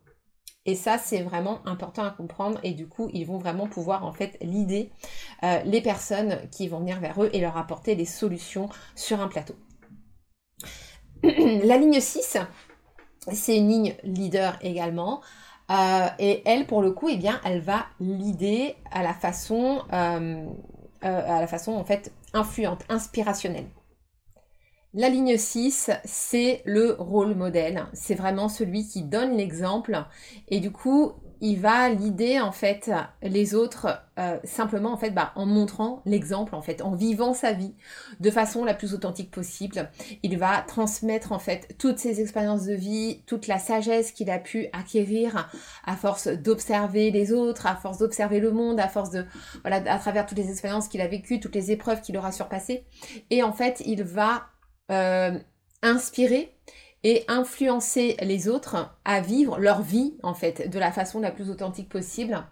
Et 0.66 0.75
ça, 0.75 0.99
c'est 0.99 1.23
vraiment 1.23 1.61
important 1.64 2.02
à 2.02 2.11
comprendre. 2.11 2.58
Et 2.64 2.73
du 2.73 2.88
coup, 2.88 3.08
ils 3.12 3.25
vont 3.25 3.38
vraiment 3.38 3.68
pouvoir 3.68 4.04
en 4.04 4.12
fait 4.12 4.37
l'idée 4.42 4.90
euh, 5.42 5.61
les 5.64 5.80
personnes 5.80 6.40
qui 6.50 6.68
vont 6.68 6.80
venir 6.80 7.00
vers 7.00 7.23
eux 7.23 7.30
et 7.32 7.40
leur 7.40 7.56
apporter 7.56 7.94
des 7.94 8.04
solutions 8.04 8.68
sur 8.94 9.20
un 9.20 9.28
plateau. 9.28 9.54
La 11.23 11.78
ligne 11.78 12.00
6, 12.00 12.38
c'est 13.32 13.56
une 13.56 13.68
ligne 13.68 13.94
leader 14.02 14.58
également. 14.61 15.23
Euh, 15.70 16.06
et 16.18 16.42
elle, 16.44 16.66
pour 16.66 16.82
le 16.82 16.92
coup, 16.92 17.08
eh 17.08 17.16
bien, 17.16 17.40
elle 17.44 17.61
va 17.61 17.87
l'idée 18.00 18.76
à 18.90 19.02
la 19.02 19.14
façon, 19.14 19.82
euh, 19.92 20.46
à 21.02 21.40
la 21.40 21.46
façon 21.46 21.73
en 21.73 21.85
fait 21.85 22.12
influente, 22.35 22.85
inspirationnelle. 22.88 23.66
La 24.99 25.11
ligne 25.11 25.37
6, 25.37 25.91
c'est 26.07 26.62
le 26.65 26.97
rôle 26.99 27.35
modèle. 27.35 27.85
C'est 27.93 28.15
vraiment 28.15 28.49
celui 28.49 28.88
qui 28.88 29.03
donne 29.03 29.37
l'exemple. 29.37 30.07
Et 30.49 30.59
du 30.59 30.73
coup, 30.73 31.12
il 31.43 31.61
va 31.61 31.91
l'idée 31.91 32.41
en 32.41 32.50
fait 32.50 32.91
les 33.21 33.55
autres 33.55 34.00
euh, 34.19 34.38
simplement 34.45 34.95
en 34.95 34.97
fait 34.97 35.11
bah, 35.11 35.33
en 35.35 35.45
montrant 35.45 36.00
l'exemple 36.07 36.55
en 36.55 36.62
fait 36.62 36.81
en 36.81 36.95
vivant 36.95 37.35
sa 37.35 37.53
vie 37.53 37.75
de 38.21 38.31
façon 38.31 38.65
la 38.65 38.73
plus 38.73 38.95
authentique 38.95 39.31
possible 39.31 39.91
il 40.23 40.38
va 40.38 40.62
transmettre 40.67 41.33
en 41.33 41.38
fait 41.38 41.76
toutes 41.79 41.99
ses 41.99 42.23
expériences 42.23 42.65
de 42.65 42.73
vie 42.73 43.23
toute 43.26 43.49
la 43.49 43.59
sagesse 43.59 44.12
qu'il 44.12 44.31
a 44.31 44.38
pu 44.38 44.69
acquérir 44.73 45.50
à 45.85 45.95
force 45.95 46.29
d'observer 46.29 47.11
les 47.11 47.35
autres 47.35 47.67
à 47.67 47.76
force 47.76 47.99
d'observer 47.99 48.41
le 48.41 48.53
monde 48.53 48.81
à 48.81 48.88
force 48.88 49.11
de 49.11 49.26
voilà 49.61 49.83
à 49.93 49.99
travers 49.99 50.25
toutes 50.25 50.38
les 50.38 50.49
expériences 50.49 50.88
qu'il 50.88 51.03
a 51.03 51.07
vécues 51.07 51.38
toutes 51.38 51.55
les 51.55 51.71
épreuves 51.71 52.00
qu'il 52.00 52.17
aura 52.17 52.33
surpassées 52.33 52.87
et 53.29 53.43
en 53.43 53.53
fait 53.53 53.83
il 53.85 54.03
va 54.03 54.47
euh, 54.90 55.38
inspirer 55.83 56.55
et 57.02 57.25
influencer 57.28 58.16
les 58.21 58.49
autres 58.49 58.97
à 59.05 59.21
vivre 59.21 59.59
leur 59.59 59.83
vie 59.83 60.16
en 60.23 60.35
fait 60.35 60.69
de 60.69 60.78
la 60.78 60.90
façon 60.90 61.21
la 61.21 61.31
plus 61.31 61.50
authentique 61.50 61.88
possible. 61.88 62.45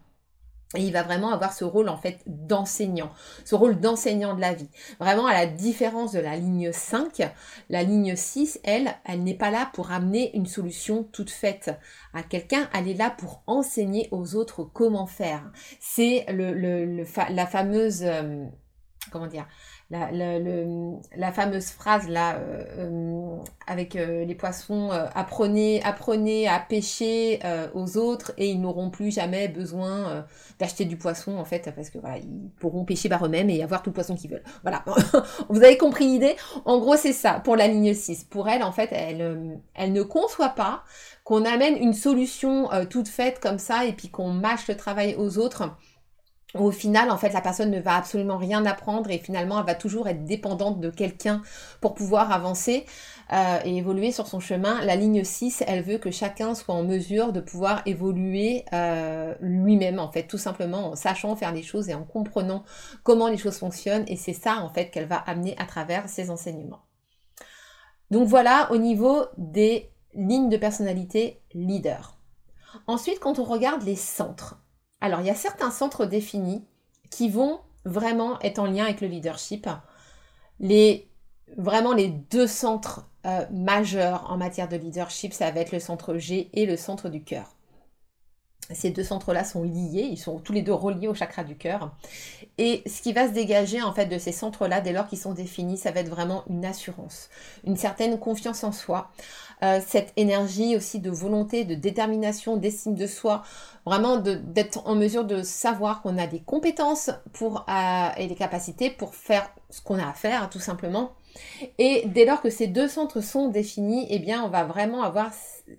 Et 0.77 0.83
il 0.83 0.93
va 0.93 1.03
vraiment 1.03 1.33
avoir 1.33 1.53
ce 1.53 1.65
rôle 1.65 1.89
en 1.89 1.97
fait 1.97 2.21
d'enseignant, 2.27 3.13
ce 3.45 3.55
rôle 3.55 3.81
d'enseignant 3.81 4.35
de 4.35 4.41
la 4.41 4.55
vie. 4.55 4.69
Vraiment 4.99 5.27
à 5.27 5.33
la 5.33 5.47
différence 5.47 6.13
de 6.13 6.19
la 6.19 6.37
ligne 6.37 6.73
5, 6.73 7.23
la 7.71 7.83
ligne 7.83 8.17
6, 8.17 8.61
elle, 8.65 8.95
elle 9.05 9.23
n'est 9.23 9.37
pas 9.37 9.51
là 9.51 9.71
pour 9.73 9.93
amener 9.93 10.37
une 10.37 10.47
solution 10.47 11.05
toute 11.05 11.31
faite 11.31 11.71
à 12.13 12.23
quelqu'un, 12.23 12.69
elle 12.75 12.89
est 12.89 12.95
là 12.95 13.11
pour 13.11 13.43
enseigner 13.47 14.09
aux 14.11 14.35
autres 14.35 14.65
comment 14.65 15.07
faire. 15.07 15.51
C'est 15.81 16.27
le, 16.29 17.05
la 17.31 17.47
fameuse, 17.47 18.03
euh, 18.03 18.45
comment 19.13 19.29
dire, 19.29 19.47
la, 19.95 20.39
la, 21.17 21.33
fameuse 21.33 21.67
phrase 21.67 22.09
là 22.09 22.37
euh, 22.37 22.65
euh, 22.79 23.37
avec 23.67 23.97
euh, 23.97 24.25
les 24.25 24.35
poissons 24.35 24.91
apprenez, 25.15 25.83
apprenez 25.85 26.49
à 26.49 26.59
pêcher 26.59 27.41
aux 27.75 27.97
autres 27.97 28.33
et 28.37 28.49
ils 28.49 28.61
n'auront 28.61 28.91
plus 28.91 29.13
jamais 29.13 29.49
besoin 29.49 30.25
d'acheter 30.59 30.85
du 30.85 30.97
poisson 30.97 31.37
en 31.37 31.45
fait 31.45 31.71
parce 31.75 31.91
que 31.91 31.99
ils 32.17 32.51
pourront 32.59 32.85
pêcher 32.85 33.09
par 33.09 33.25
eux-mêmes 33.25 33.51
et 33.51 33.63
avoir 33.63 33.83
tout 33.83 33.91
le 33.91 33.95
poisson 33.95 34.15
qu'ils 34.15 34.31
veulent. 34.31 34.45
Voilà, 34.63 34.85
vous 35.49 35.63
avez 35.63 35.79
compris 35.79 36.07
l'idée? 36.07 36.37
En 36.65 36.79
gros 36.79 36.97
c'est 36.97 37.13
ça 37.13 37.41
pour 37.45 37.57
la 37.57 37.69
ligne 37.69 37.95
6. 37.95 38.25
Pour 38.25 38.49
elle 38.49 38.63
en 38.63 38.73
fait 38.73 38.91
elle, 38.93 39.61
elle 39.75 39.93
ne 39.93 40.03
conçoit 40.03 40.51
pas 40.51 40.85
qu'on 41.23 41.45
amène 41.45 41.77
une 41.77 41.95
solution 41.95 42.69
toute 42.91 43.09
faite 43.09 43.41
comme 43.41 43.59
ça 43.59 43.87
et 43.87 43.93
puis 43.93 44.09
qu'on 44.09 44.31
mâche 44.31 44.69
le 44.69 44.77
travail 44.77 45.15
aux 45.19 45.39
autres 45.39 45.71
au 46.55 46.71
final, 46.71 47.11
en 47.11 47.17
fait, 47.17 47.31
la 47.31 47.41
personne 47.41 47.71
ne 47.71 47.81
va 47.81 47.97
absolument 47.97 48.37
rien 48.37 48.65
apprendre 48.65 49.11
et 49.11 49.19
finalement, 49.19 49.59
elle 49.59 49.67
va 49.67 49.75
toujours 49.75 50.09
être 50.09 50.25
dépendante 50.25 50.81
de 50.81 50.89
quelqu'un 50.89 51.43
pour 51.81 51.95
pouvoir 51.95 52.31
avancer 52.31 52.87
euh, 53.33 53.59
et 53.65 53.77
évoluer 53.77 54.13
sur 54.13 54.27
son 54.27 54.39
chemin. 54.39 54.81
La 54.85 54.95
ligne 54.95 55.25
6, 55.25 55.65
elle 55.67 55.83
veut 55.83 55.99
que 55.99 56.11
chacun 56.11 56.55
soit 56.55 56.75
en 56.75 56.85
mesure 56.85 57.33
de 57.33 57.41
pouvoir 57.41 57.83
évoluer 57.87 58.65
euh, 58.73 59.35
lui-même, 59.41 59.99
en 59.99 60.11
fait, 60.11 60.25
tout 60.25 60.39
simplement 60.39 60.93
en 60.93 60.97
sachant 60.97 61.35
faire 61.35 61.53
les 61.53 61.63
choses 61.63 61.89
et 61.89 61.95
en 61.95 62.05
comprenant 62.05 62.63
comment 63.03 63.29
les 63.29 63.39
choses 63.39 63.59
fonctionnent. 63.59 64.05
Et 64.07 64.17
c'est 64.17 64.33
ça, 64.33 64.59
en 64.59 64.69
fait, 64.69 64.91
qu'elle 64.91 65.07
va 65.07 65.17
amener 65.17 65.57
à 65.59 65.65
travers 65.65 66.09
ses 66.09 66.31
enseignements. 66.31 66.83
Donc 68.11 68.29
voilà, 68.29 68.71
au 68.71 68.77
niveau 68.77 69.25
des 69.39 69.91
lignes 70.15 70.51
de 70.51 70.57
personnalité 70.57 71.43
leader. 71.53 72.17
Ensuite, 72.87 73.19
quand 73.19 73.39
on 73.39 73.45
regarde 73.45 73.83
les 73.83 73.97
centres, 73.97 74.64
alors, 75.05 75.21
il 75.21 75.27
y 75.27 75.31
a 75.31 75.35
certains 75.35 75.71
centres 75.71 76.07
définis 76.07 76.65
qui 77.11 77.29
vont 77.29 77.61
vraiment 77.85 78.41
être 78.41 78.59
en 78.59 78.65
lien 78.65 78.85
avec 78.85 79.03
le 79.03 79.07
leadership. 79.07 79.69
Les, 80.61 81.11
vraiment 81.59 81.93
les 81.93 82.09
deux 82.09 82.47
centres 82.47 83.07
euh, 83.27 83.45
majeurs 83.53 84.25
en 84.31 84.39
matière 84.39 84.67
de 84.67 84.77
leadership, 84.77 85.35
ça 85.35 85.51
va 85.51 85.61
être 85.61 85.73
le 85.73 85.79
centre 85.79 86.17
G 86.17 86.49
et 86.55 86.65
le 86.65 86.79
centre 86.79 87.11
du 87.11 87.23
cœur. 87.23 87.55
Ces 88.71 88.93
deux 88.93 89.05
centres-là 89.05 89.45
sont 89.45 89.63
liés, 89.63 90.09
ils 90.11 90.17
sont 90.17 90.39
tous 90.39 90.55
les 90.55 90.63
deux 90.63 90.73
reliés 90.73 91.09
au 91.09 91.13
chakra 91.13 91.45
du 91.45 91.55
cœur. 91.55 91.95
Et 92.57 92.83
ce 92.87 93.03
qui 93.03 93.13
va 93.13 93.29
se 93.29 93.33
dégager 93.33 93.83
en 93.83 93.93
fait 93.93 94.07
de 94.07 94.17
ces 94.17 94.33
centres-là, 94.33 94.81
dès 94.81 94.95
lors 94.95 95.07
qu'ils 95.07 95.19
sont 95.19 95.35
définis, 95.35 95.77
ça 95.77 95.91
va 95.91 96.01
être 96.01 96.09
vraiment 96.09 96.45
une 96.49 96.65
assurance, 96.65 97.29
une 97.67 97.77
certaine 97.77 98.19
confiance 98.19 98.65
en 98.65 98.73
soi, 98.73 99.11
euh, 99.63 99.81
cette 99.87 100.13
énergie 100.17 100.77
aussi 100.77 101.01
de 101.01 101.11
volonté, 101.11 101.65
de 101.65 101.75
détermination, 101.75 102.57
d'estime 102.57 102.95
de 102.95 103.07
soi, 103.07 103.43
vraiment 103.87 104.17
d'être 104.17 104.87
en 104.87 104.95
mesure 104.95 105.25
de 105.25 105.43
savoir 105.43 106.03
qu'on 106.03 106.19
a 106.19 106.27
des 106.27 106.41
compétences 106.41 107.11
euh, 107.11 108.09
et 108.17 108.27
des 108.27 108.35
capacités 108.35 108.91
pour 108.91 109.15
faire 109.15 109.51
ce 109.71 109.81
qu'on 109.81 109.99
a 109.99 110.09
à 110.09 110.13
faire, 110.13 110.51
tout 110.51 110.61
simplement. 110.61 111.13
Et 111.79 112.05
dès 112.07 112.25
lors 112.25 112.41
que 112.41 112.51
ces 112.51 112.67
deux 112.67 112.89
centres 112.89 113.21
sont 113.21 113.49
définis, 113.49 114.07
eh 114.11 114.19
bien, 114.19 114.45
on 114.45 114.49
va 114.49 114.65
vraiment 114.65 115.03
avoir, 115.03 115.33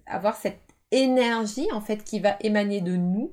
avoir 0.05 0.35
cette 0.35 0.59
énergie 0.91 1.67
en 1.71 1.81
fait 1.81 2.03
qui 2.03 2.19
va 2.19 2.37
émaner 2.41 2.79
de 2.81 2.95
nous 2.95 3.31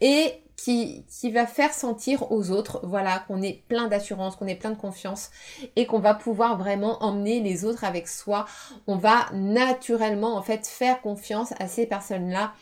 et 0.00 0.34
qui, 0.64 1.30
va 1.32 1.46
faire 1.46 1.72
sentir 1.72 2.30
aux 2.30 2.50
autres, 2.50 2.80
voilà, 2.82 3.20
qu'on 3.26 3.40
est 3.40 3.62
plein 3.68 3.88
d'assurance, 3.88 4.36
qu'on 4.36 4.46
est 4.46 4.56
plein 4.56 4.70
de 4.70 4.76
confiance 4.76 5.30
et 5.76 5.86
qu'on 5.86 6.00
va 6.00 6.14
pouvoir 6.14 6.58
vraiment 6.58 7.02
emmener 7.02 7.40
les 7.40 7.64
autres 7.64 7.84
avec 7.84 8.08
soi. 8.08 8.44
On 8.86 8.96
va 8.96 9.26
naturellement 9.32 10.36
en 10.36 10.42
fait 10.42 10.66
faire 10.66 11.00
confiance 11.00 11.54
à 11.58 11.66
ces 11.66 11.86
personnes-là 11.86 12.52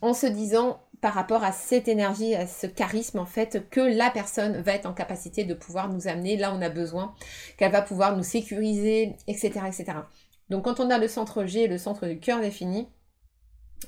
en 0.00 0.14
se 0.14 0.26
disant 0.26 0.80
par 1.00 1.14
rapport 1.14 1.42
à 1.42 1.50
cette 1.50 1.88
énergie, 1.88 2.34
à 2.34 2.46
ce 2.46 2.66
charisme 2.66 3.18
en 3.18 3.26
fait, 3.26 3.68
que 3.70 3.80
la 3.80 4.10
personne 4.10 4.60
va 4.60 4.74
être 4.74 4.86
en 4.86 4.92
capacité 4.92 5.44
de 5.44 5.54
pouvoir 5.54 5.88
nous 5.88 6.06
amener 6.06 6.36
là 6.36 6.52
où 6.52 6.56
on 6.56 6.62
a 6.62 6.68
besoin, 6.68 7.14
qu'elle 7.56 7.72
va 7.72 7.82
pouvoir 7.82 8.16
nous 8.16 8.22
sécuriser, 8.22 9.16
etc., 9.26 9.60
etc. 9.66 9.84
Donc 10.50 10.64
quand 10.64 10.78
on 10.78 10.90
a 10.90 10.98
le 10.98 11.08
centre 11.08 11.46
G, 11.46 11.66
le 11.66 11.78
centre 11.78 12.06
du 12.06 12.20
cœur 12.20 12.40
défini, 12.40 12.88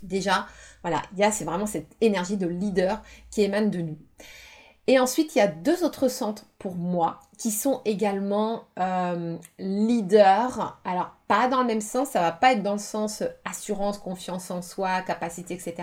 déjà, 0.03 0.47
voilà, 0.83 1.03
il 1.13 1.19
y 1.19 1.25
a 1.25 1.31
c'est 1.31 1.45
vraiment 1.45 1.67
cette 1.67 1.97
énergie 2.01 2.37
de 2.37 2.47
leader 2.47 3.03
qui 3.31 3.43
émane 3.43 3.71
de 3.71 3.81
nous. 3.81 3.99
Et 4.89 4.99
ensuite, 4.99 5.37
il 5.37 5.39
y 5.39 5.43
a 5.43 5.47
deux 5.47 5.85
autres 5.85 6.09
centres 6.09 6.45
pour 6.59 6.75
moi 6.75 7.21
qui 7.39 7.53
sont 7.53 7.83
également 7.85 8.65
euh, 8.81 9.37
leaders. 9.59 10.81
Alors, 10.85 11.15
pas 11.29 11.47
dans 11.47 11.61
le 11.61 11.67
même 11.67 11.81
sens, 11.81 12.11
ça 12.11 12.21
va 12.21 12.33
pas 12.33 12.53
être 12.53 12.65
dans 12.65 12.73
le 12.73 12.79
sens 12.79 13.23
assurance, 13.45 13.99
confiance 13.99 14.51
en 14.51 14.61
soi, 14.61 15.03
capacité, 15.03 15.55
etc. 15.55 15.75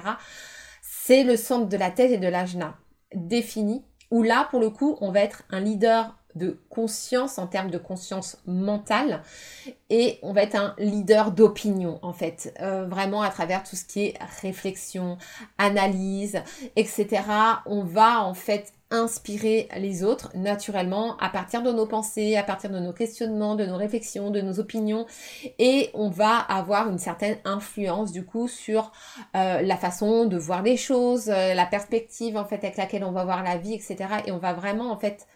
C'est 0.82 1.24
le 1.24 1.38
centre 1.38 1.68
de 1.68 1.78
la 1.78 1.92
tête 1.92 2.12
et 2.12 2.18
de 2.18 2.28
l'ajna, 2.28 2.76
défini 3.16 3.86
où 4.12 4.24
là, 4.24 4.48
pour 4.50 4.60
le 4.60 4.70
coup, 4.70 4.98
on 5.02 5.12
va 5.12 5.22
être 5.22 5.44
un 5.50 5.60
leader 5.60 6.16
de 6.40 6.60
conscience 6.70 7.38
en 7.38 7.46
termes 7.46 7.70
de 7.70 7.78
conscience 7.78 8.38
mentale. 8.48 9.22
Et 9.92 10.18
on 10.24 10.34
va 10.34 10.42
être 10.44 10.56
un 10.56 10.74
leader 10.80 11.32
d'opinion 11.32 12.00
en 12.02 12.14
fait. 12.14 12.54
Euh, 12.62 12.88
vraiment 12.88 13.22
à 13.22 13.30
travers 13.30 13.64
tout 13.64 13.76
ce 13.76 13.86
qui 13.86 14.06
est 14.06 14.20
réflexion 14.42 15.18
analyse 15.58 16.42
etc 16.76 17.22
on 17.66 17.84
va 17.84 18.24
en 18.24 18.34
fait 18.34 18.74
inspirer 18.92 19.68
les 19.78 20.04
autres 20.04 20.32
naturellement 20.36 21.16
à 21.18 21.30
partir 21.30 21.62
de 21.62 21.72
nos 21.72 21.86
pensées, 21.86 22.36
à 22.36 22.44
partir 22.44 22.72
de 22.72 22.80
nos 22.80 22.92
questionnements, 22.92 23.56
de 23.56 23.66
nos 23.66 23.78
réflexions, 23.78 24.32
de 24.32 24.42
nos 24.42 24.60
opinions. 24.60 25.06
Et 25.60 25.92
on 25.94 26.10
va 26.10 26.38
avoir 26.38 26.90
une 26.90 26.98
certaine 26.98 27.38
influence 27.46 28.12
du 28.12 28.26
coup 28.26 28.48
sur 28.48 28.92
euh, 29.36 29.62
la 29.62 29.78
façon 29.78 30.26
de 30.26 30.38
voir 30.38 30.64
les 30.64 30.78
choses, 30.78 31.30
euh, 31.30 31.54
la 31.54 31.66
perspective 31.66 32.36
en 32.36 32.46
fait 32.46 32.64
avec 32.64 32.78
laquelle 32.78 33.04
on 33.04 33.12
va 33.12 33.26
voir 33.26 33.44
la 33.44 33.58
vie, 33.58 33.74
etc. 33.74 33.98
Et 34.26 34.32
on 34.32 34.40
va 34.40 34.54
vraiment 34.54 34.92
en 34.92 34.98
fait 34.98 35.28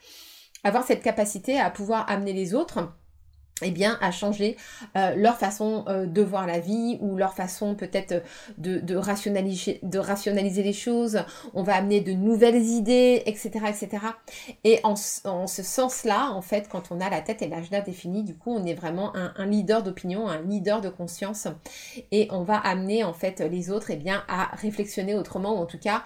avoir 0.64 0.84
cette 0.84 1.04
capacité 1.04 1.60
à 1.60 1.70
pouvoir 1.70 2.10
amener 2.10 2.34
les 2.34 2.54
autres 2.54 2.94
eh 3.62 3.72
bien, 3.72 3.98
à 4.02 4.12
changer 4.12 4.58
euh, 4.98 5.16
leur 5.16 5.38
façon 5.38 5.86
euh, 5.88 6.06
de 6.06 6.22
voir 6.22 6.48
la 6.48 6.60
vie 6.60 6.98
ou 7.02 7.16
leur 7.16 7.34
façon 7.34 7.76
peut-être 7.76 8.24
de, 8.58 8.96
rationaliser, 8.96 9.80
les 10.64 10.74
choses. 10.74 11.24
On 11.54 11.64
va 11.64 11.76
amener 11.76 12.02
de 12.02 12.14
nouvelles 12.14 12.62
idées, 12.62 13.22
etc. 13.26 13.52
etc. 13.70 14.06
Et 14.64 14.80
en, 14.84 14.96
ce 14.96 15.64
sens-là, 15.64 16.32
en 16.32 16.42
fait, 16.42 16.68
quand 16.70 16.92
on 16.92 17.00
a 17.00 17.10
la 17.10 17.22
tête 17.22 17.42
et 17.42 17.48
l'agenda 17.48 17.82
défini, 17.82 18.24
du 18.24 18.36
coup, 18.36 18.52
on 18.52 18.66
est 18.66 18.74
vraiment 18.74 19.14
un, 19.16 19.46
leader 19.46 19.84
d'opinion, 19.84 20.28
un 20.28 20.42
leader 20.42 20.82
de 20.82 20.90
conscience. 20.90 21.48
Et 22.12 22.28
on 22.32 22.44
va 22.44 22.58
amener, 22.58 23.04
en 23.04 23.14
fait, 23.14 23.40
les 23.40 23.70
autres 23.70 23.92
eh 23.92 23.98
bien, 23.98 24.24
à 24.28 24.56
réflexionner 24.56 25.16
autrement, 25.16 25.54
ou 25.54 25.62
en 25.62 25.66
tout 25.66 25.80
cas 25.80 26.04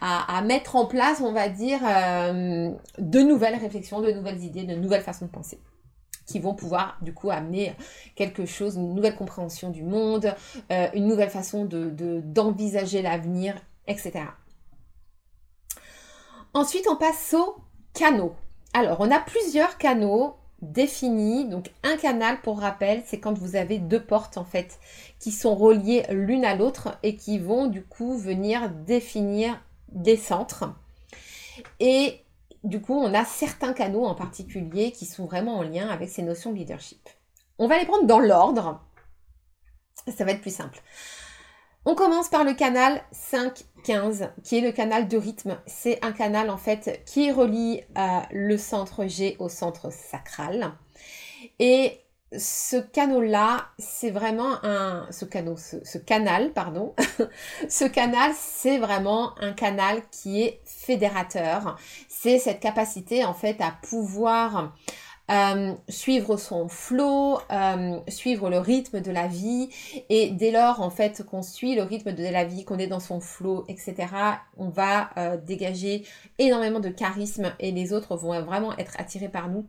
à, 0.00 0.40
mettre 0.42 0.76
en 0.76 0.86
place, 0.86 1.20
on 1.20 1.32
va 1.32 1.48
dire, 1.48 1.80
euh, 1.84 2.70
de 2.98 3.20
nouvelles 3.20 3.56
réflexions, 3.56 4.00
de 4.00 4.10
nouvelles 4.10 4.42
idées, 4.42 4.64
de 4.64 4.74
nouvelles 4.74 5.02
façons 5.02 5.26
de 5.26 5.30
penser 5.30 5.58
qui 6.26 6.38
vont 6.38 6.54
pouvoir 6.54 6.96
du 7.02 7.12
coup 7.12 7.30
amener 7.30 7.74
quelque 8.14 8.46
chose, 8.46 8.76
une 8.76 8.94
nouvelle 8.94 9.16
compréhension 9.16 9.70
du 9.70 9.82
monde, 9.82 10.32
euh, 10.70 10.86
une 10.94 11.08
nouvelle 11.08 11.30
façon 11.30 11.64
de, 11.64 12.20
d'envisager 12.24 13.02
l'avenir, 13.02 13.56
etc. 13.88 14.12
Ensuite, 16.54 16.86
on 16.88 16.96
passe 16.96 17.34
aux 17.34 17.56
canaux. 17.94 18.34
Alors, 18.72 18.98
on 19.00 19.10
a 19.10 19.18
plusieurs 19.18 19.76
canaux 19.76 20.36
définis. 20.62 21.48
Donc, 21.48 21.72
un 21.82 21.96
canal, 21.96 22.40
pour 22.42 22.60
rappel, 22.60 23.02
c'est 23.06 23.18
quand 23.18 23.36
vous 23.36 23.56
avez 23.56 23.78
deux 23.78 24.02
portes, 24.02 24.36
en 24.36 24.44
fait, 24.44 24.78
qui 25.18 25.32
sont 25.32 25.56
reliées 25.56 26.04
l'une 26.10 26.44
à 26.44 26.54
l'autre 26.54 26.96
et 27.02 27.16
qui 27.16 27.38
vont, 27.38 27.66
du 27.66 27.82
coup, 27.82 28.16
venir 28.16 28.70
définir 28.70 29.60
des 29.92 30.16
centres. 30.16 30.72
Et 31.78 32.24
du 32.64 32.80
coup, 32.80 32.94
on 32.94 33.14
a 33.14 33.24
certains 33.24 33.72
canaux 33.72 34.04
en 34.04 34.14
particulier 34.14 34.92
qui 34.92 35.06
sont 35.06 35.26
vraiment 35.26 35.58
en 35.58 35.62
lien 35.62 35.88
avec 35.88 36.08
ces 36.08 36.22
notions 36.22 36.52
de 36.52 36.56
leadership. 36.56 37.08
On 37.58 37.68
va 37.68 37.78
les 37.78 37.86
prendre 37.86 38.06
dans 38.06 38.20
l'ordre. 38.20 38.80
Ça 40.08 40.24
va 40.24 40.32
être 40.32 40.40
plus 40.40 40.54
simple. 40.54 40.80
On 41.86 41.94
commence 41.94 42.28
par 42.28 42.44
le 42.44 42.52
canal 42.52 43.02
5-15, 43.14 44.30
qui 44.42 44.58
est 44.58 44.60
le 44.60 44.72
canal 44.72 45.08
de 45.08 45.16
rythme. 45.16 45.58
C'est 45.66 46.04
un 46.04 46.12
canal 46.12 46.50
en 46.50 46.58
fait 46.58 47.02
qui 47.06 47.32
relie 47.32 47.82
le 48.30 48.56
centre 48.58 49.06
G 49.06 49.36
au 49.38 49.48
centre 49.48 49.90
sacral. 49.90 50.72
Et 51.58 52.00
ce 52.38 52.76
canal-là, 52.76 53.66
c'est 53.78 54.10
vraiment 54.10 54.64
un, 54.64 55.06
ce 55.10 55.24
canal, 55.24 55.56
ce, 55.56 55.98
canal, 55.98 56.52
pardon, 56.52 56.94
ce 57.68 57.84
canal, 57.84 58.32
c'est 58.36 58.78
vraiment 58.78 59.38
un 59.40 59.52
canal 59.52 60.02
qui 60.10 60.42
est 60.42 60.60
fédérateur. 60.64 61.76
C'est 62.08 62.38
cette 62.38 62.60
capacité 62.60 63.24
en 63.24 63.34
fait 63.34 63.60
à 63.60 63.72
pouvoir 63.82 64.72
euh, 65.30 65.74
suivre 65.88 66.36
son 66.36 66.68
flot, 66.68 67.38
euh, 67.52 67.98
suivre 68.08 68.50
le 68.50 68.58
rythme 68.58 69.00
de 69.00 69.10
la 69.10 69.28
vie. 69.28 69.68
Et 70.08 70.30
dès 70.30 70.50
lors, 70.50 70.80
en 70.80 70.90
fait, 70.90 71.24
qu'on 71.24 71.42
suit 71.42 71.76
le 71.76 71.82
rythme 71.82 72.12
de 72.12 72.24
la 72.24 72.44
vie, 72.44 72.64
qu'on 72.64 72.78
est 72.78 72.88
dans 72.88 73.00
son 73.00 73.20
flot, 73.20 73.64
etc., 73.68 74.08
on 74.56 74.68
va 74.68 75.10
euh, 75.16 75.36
dégager 75.36 76.04
énormément 76.38 76.80
de 76.80 76.88
charisme 76.88 77.52
et 77.60 77.70
les 77.70 77.92
autres 77.92 78.16
vont 78.16 78.40
vraiment 78.42 78.76
être 78.76 78.94
attirés 78.98 79.28
par 79.28 79.48
nous. 79.48 79.66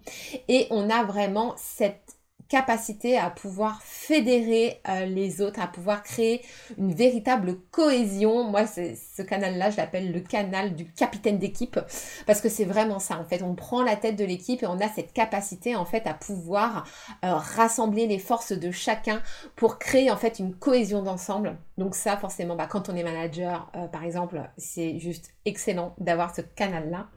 Et 0.47 0.67
on 0.71 0.89
a 0.89 1.03
vraiment 1.03 1.53
cette 1.57 2.20
capacité 2.51 3.17
à 3.17 3.29
pouvoir 3.29 3.81
fédérer 3.81 4.81
euh, 4.89 5.05
les 5.05 5.41
autres, 5.41 5.61
à 5.61 5.67
pouvoir 5.67 6.03
créer 6.03 6.41
une 6.77 6.93
véritable 6.93 7.55
cohésion. 7.71 8.43
Moi, 8.43 8.65
ce 8.67 9.21
canal-là, 9.21 9.69
je 9.69 9.77
l'appelle 9.77 10.11
le 10.11 10.19
canal 10.19 10.75
du 10.75 10.91
capitaine 10.91 11.39
d'équipe, 11.39 11.79
parce 12.25 12.41
que 12.41 12.49
c'est 12.49 12.65
vraiment 12.65 12.99
ça. 12.99 13.17
En 13.17 13.23
fait, 13.23 13.41
on 13.41 13.55
prend 13.55 13.83
la 13.83 13.95
tête 13.95 14.17
de 14.17 14.25
l'équipe 14.25 14.61
et 14.63 14.67
on 14.67 14.81
a 14.81 14.89
cette 14.89 15.13
capacité, 15.13 15.77
en 15.77 15.85
fait, 15.85 16.05
à 16.05 16.13
pouvoir 16.13 16.85
euh, 17.23 17.35
rassembler 17.35 18.05
les 18.05 18.19
forces 18.19 18.51
de 18.51 18.69
chacun 18.69 19.21
pour 19.55 19.79
créer, 19.79 20.11
en 20.11 20.17
fait, 20.17 20.37
une 20.39 20.53
cohésion 20.53 21.03
d'ensemble. 21.03 21.57
Donc 21.77 21.95
ça, 21.95 22.17
forcément, 22.17 22.57
bah, 22.57 22.67
quand 22.69 22.89
on 22.89 22.97
est 22.97 23.03
manager, 23.03 23.71
euh, 23.77 23.87
par 23.87 24.03
exemple, 24.03 24.41
c'est 24.57 24.99
juste 24.99 25.29
excellent 25.45 25.95
d'avoir 25.99 26.35
ce 26.35 26.41
canal-là. 26.41 27.07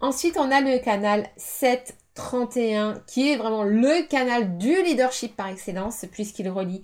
Ensuite, 0.00 0.36
on 0.36 0.50
a 0.50 0.60
le 0.60 0.78
canal 0.78 1.28
7 1.36 1.96
31, 2.18 3.00
qui 3.06 3.30
est 3.30 3.36
vraiment 3.36 3.62
le 3.62 4.06
canal 4.08 4.58
du 4.58 4.82
leadership 4.82 5.36
par 5.36 5.46
excellence, 5.46 6.04
puisqu'il 6.10 6.48
relie 6.50 6.82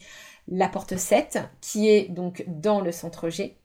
la 0.48 0.68
porte 0.68 0.96
7, 0.96 1.40
qui 1.60 1.90
est 1.90 2.08
donc 2.08 2.44
dans 2.46 2.80
le 2.80 2.92
centre 2.92 3.28
G. 3.28 3.58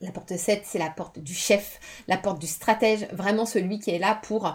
La 0.00 0.10
porte 0.10 0.36
7, 0.36 0.62
c'est 0.64 0.78
la 0.78 0.90
porte 0.90 1.18
du 1.18 1.34
chef, 1.34 1.78
la 2.08 2.16
porte 2.16 2.40
du 2.40 2.46
stratège, 2.46 3.06
vraiment 3.12 3.46
celui 3.46 3.78
qui 3.78 3.90
est 3.90 3.98
là 3.98 4.20
pour 4.22 4.46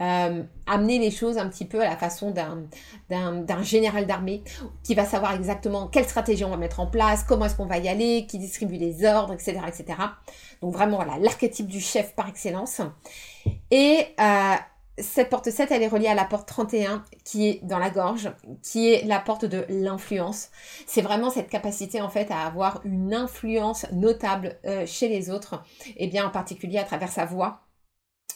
euh, 0.00 0.42
amener 0.66 0.98
les 0.98 1.10
choses 1.10 1.38
un 1.38 1.48
petit 1.48 1.64
peu 1.66 1.80
à 1.80 1.84
la 1.84 1.96
façon 1.96 2.30
d'un 2.30 3.62
général 3.62 4.06
d'armée 4.06 4.42
qui 4.82 4.94
va 4.94 5.04
savoir 5.04 5.34
exactement 5.34 5.88
quelle 5.88 6.04
stratégie 6.04 6.44
on 6.44 6.50
va 6.50 6.56
mettre 6.56 6.80
en 6.80 6.86
place, 6.86 7.24
comment 7.24 7.46
est-ce 7.46 7.56
qu'on 7.56 7.66
va 7.66 7.78
y 7.78 7.88
aller, 7.88 8.26
qui 8.26 8.38
distribue 8.38 8.76
les 8.76 9.04
ordres, 9.04 9.32
etc. 9.34 9.60
etc. 9.66 9.98
Donc 10.60 10.72
vraiment, 10.72 10.96
voilà, 10.96 11.18
l'archétype 11.18 11.66
du 11.66 11.80
chef 11.80 12.14
par 12.14 12.28
excellence. 12.28 12.80
Et 13.70 14.06
euh, 14.20 14.54
cette 14.98 15.30
porte 15.30 15.50
7, 15.50 15.70
elle 15.70 15.82
est 15.82 15.88
reliée 15.88 16.08
à 16.08 16.14
la 16.14 16.24
porte 16.24 16.46
31 16.46 17.04
qui 17.24 17.48
est 17.48 17.60
dans 17.64 17.78
la 17.78 17.90
gorge, 17.90 18.30
qui 18.62 18.92
est 18.92 19.04
la 19.04 19.20
porte 19.20 19.44
de 19.44 19.64
l'influence. 19.68 20.50
C'est 20.86 21.02
vraiment 21.02 21.30
cette 21.30 21.48
capacité 21.48 22.00
en 22.00 22.10
fait 22.10 22.30
à 22.30 22.40
avoir 22.42 22.80
une 22.84 23.14
influence 23.14 23.86
notable 23.92 24.58
euh, 24.66 24.84
chez 24.86 25.08
les 25.08 25.30
autres, 25.30 25.62
et 25.96 26.08
bien 26.08 26.26
en 26.26 26.30
particulier 26.30 26.78
à 26.78 26.84
travers 26.84 27.10
sa 27.10 27.24
voix. 27.24 27.62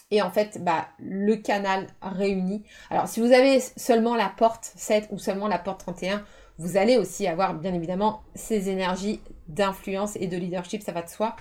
Et 0.09 0.21
en 0.21 0.31
fait, 0.31 0.63
bah, 0.63 0.87
le 0.99 1.35
canal 1.35 1.87
réuni. 2.01 2.63
Alors 2.89 3.07
si 3.07 3.19
vous 3.19 3.33
avez 3.33 3.59
seulement 3.59 4.15
la 4.15 4.29
porte 4.29 4.71
7 4.75 5.09
ou 5.11 5.19
seulement 5.19 5.47
la 5.47 5.59
porte 5.59 5.81
31, 5.81 6.23
vous 6.57 6.77
allez 6.77 6.97
aussi 6.97 7.27
avoir 7.27 7.53
bien 7.53 7.73
évidemment 7.73 8.23
ces 8.33 8.69
énergies 8.69 9.19
d'influence 9.47 10.15
et 10.15 10.27
de 10.27 10.37
leadership, 10.37 10.81
ça 10.81 10.91
va 10.91 11.03
de 11.03 11.09
soi. 11.09 11.35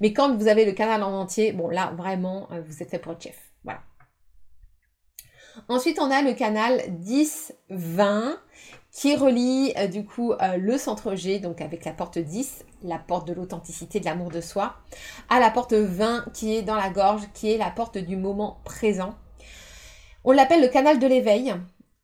Mais 0.00 0.12
quand 0.12 0.36
vous 0.36 0.48
avez 0.48 0.66
le 0.66 0.72
canal 0.72 1.02
en 1.02 1.12
entier, 1.12 1.52
bon 1.52 1.68
là 1.68 1.92
vraiment, 1.96 2.48
euh, 2.52 2.60
vous 2.66 2.82
êtes 2.82 2.90
fait 2.90 2.98
pour 2.98 3.12
être 3.12 3.22
chef. 3.22 3.47
Ensuite, 5.68 5.98
on 6.00 6.10
a 6.10 6.22
le 6.22 6.34
canal 6.34 6.82
10-20 7.02 8.36
qui 8.90 9.14
relie 9.14 9.72
euh, 9.76 9.86
du 9.86 10.04
coup 10.04 10.32
euh, 10.32 10.56
le 10.56 10.78
centre 10.78 11.14
G, 11.14 11.38
donc 11.38 11.60
avec 11.60 11.84
la 11.84 11.92
porte 11.92 12.18
10, 12.18 12.64
la 12.82 12.98
porte 12.98 13.28
de 13.28 13.32
l'authenticité, 13.32 14.00
de 14.00 14.04
l'amour 14.04 14.30
de 14.30 14.40
soi, 14.40 14.76
à 15.28 15.40
la 15.40 15.50
porte 15.50 15.72
20 15.72 16.26
qui 16.32 16.56
est 16.56 16.62
dans 16.62 16.74
la 16.74 16.90
gorge, 16.90 17.22
qui 17.34 17.52
est 17.52 17.58
la 17.58 17.70
porte 17.70 17.98
du 17.98 18.16
moment 18.16 18.60
présent. 18.64 19.14
On 20.24 20.32
l'appelle 20.32 20.62
le 20.62 20.68
canal 20.68 20.98
de 20.98 21.06
l'éveil. 21.06 21.54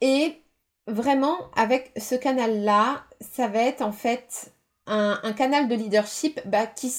Et 0.00 0.42
vraiment, 0.86 1.36
avec 1.56 1.92
ce 1.96 2.14
canal-là, 2.14 3.04
ça 3.20 3.48
va 3.48 3.60
être 3.60 3.82
en 3.82 3.92
fait 3.92 4.52
un, 4.86 5.32
canal 5.32 5.68
de 5.68 5.74
leadership 5.74 6.40
bah, 6.46 6.66
qui, 6.66 6.92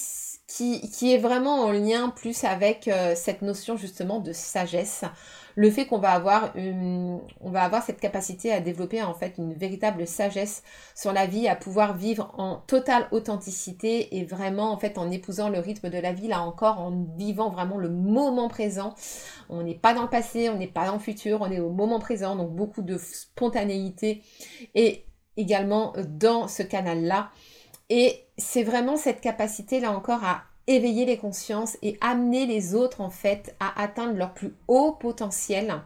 qui, 0.46 1.12
est 1.12 1.18
vraiment 1.18 1.64
en 1.64 1.72
lien 1.72 2.10
plus 2.10 2.44
avec 2.44 2.88
euh, 2.88 3.14
cette 3.16 3.42
notion 3.42 3.76
justement 3.76 4.20
de 4.20 4.32
sagesse 4.32 5.04
le 5.56 5.70
fait 5.70 5.86
qu'on 5.86 5.98
va 5.98 6.12
avoir 6.12 6.52
on 6.54 7.50
va 7.50 7.62
avoir 7.62 7.82
cette 7.82 7.98
capacité 7.98 8.52
à 8.52 8.60
développer 8.60 9.02
en 9.02 9.14
fait 9.14 9.34
une 9.38 9.54
véritable 9.54 10.06
sagesse 10.06 10.62
sur 10.94 11.12
la 11.12 11.26
vie, 11.26 11.48
à 11.48 11.56
pouvoir 11.56 11.96
vivre 11.96 12.32
en 12.36 12.56
totale 12.56 13.08
authenticité 13.10 14.18
et 14.18 14.24
vraiment 14.24 14.70
en 14.70 14.78
fait 14.78 14.98
en 14.98 15.10
épousant 15.10 15.48
le 15.48 15.58
rythme 15.58 15.88
de 15.88 15.98
la 15.98 16.12
vie 16.12 16.28
là 16.28 16.42
encore 16.42 16.78
en 16.78 17.06
vivant 17.16 17.48
vraiment 17.48 17.78
le 17.78 17.88
moment 17.88 18.48
présent. 18.48 18.94
On 19.48 19.62
n'est 19.62 19.74
pas 19.74 19.94
dans 19.94 20.02
le 20.02 20.10
passé, 20.10 20.50
on 20.50 20.58
n'est 20.58 20.66
pas 20.66 20.86
dans 20.86 20.94
le 20.94 20.98
futur, 20.98 21.40
on 21.40 21.50
est 21.50 21.60
au 21.60 21.70
moment 21.70 21.98
présent 21.98 22.36
donc 22.36 22.54
beaucoup 22.54 22.82
de 22.82 22.98
spontanéité 22.98 24.22
et 24.74 25.06
également 25.38 25.94
dans 26.06 26.48
ce 26.48 26.62
canal 26.62 27.02
là. 27.02 27.30
Et 27.88 28.24
c'est 28.36 28.64
vraiment 28.64 28.96
cette 28.96 29.20
capacité 29.20 29.80
là 29.80 29.92
encore 29.92 30.24
à 30.24 30.42
éveiller 30.66 31.04
les 31.04 31.16
consciences 31.16 31.78
et 31.82 31.96
amener 32.00 32.46
les 32.46 32.74
autres 32.74 33.00
en 33.00 33.10
fait 33.10 33.54
à 33.60 33.80
atteindre 33.80 34.16
leur 34.16 34.34
plus 34.34 34.54
haut 34.66 34.92
potentiel. 34.92 35.82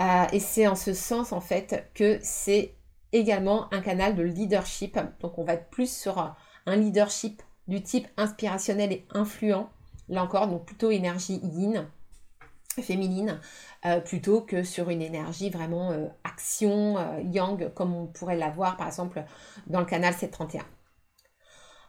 Euh, 0.00 0.24
et 0.32 0.40
c'est 0.40 0.66
en 0.66 0.74
ce 0.74 0.92
sens 0.92 1.32
en 1.32 1.40
fait 1.40 1.88
que 1.94 2.18
c'est 2.22 2.74
également 3.12 3.72
un 3.72 3.80
canal 3.80 4.16
de 4.16 4.22
leadership. 4.24 4.98
Donc 5.20 5.38
on 5.38 5.44
va 5.44 5.54
être 5.54 5.70
plus 5.70 5.90
sur 5.90 6.34
un 6.66 6.76
leadership 6.76 7.42
du 7.68 7.82
type 7.82 8.08
inspirationnel 8.16 8.92
et 8.92 9.06
influent 9.12 9.70
Là 10.10 10.22
encore, 10.22 10.48
donc 10.48 10.66
plutôt 10.66 10.90
énergie 10.90 11.40
yin, 11.42 11.86
féminine, 12.78 13.40
euh, 13.86 14.00
plutôt 14.00 14.42
que 14.42 14.62
sur 14.62 14.90
une 14.90 15.00
énergie 15.00 15.48
vraiment 15.48 15.92
euh, 15.92 16.08
action, 16.24 16.98
yang, 17.32 17.72
comme 17.72 17.94
on 17.94 18.06
pourrait 18.06 18.36
l'avoir 18.36 18.76
par 18.76 18.88
exemple 18.88 19.24
dans 19.66 19.80
le 19.80 19.86
canal 19.86 20.12
731. 20.12 20.62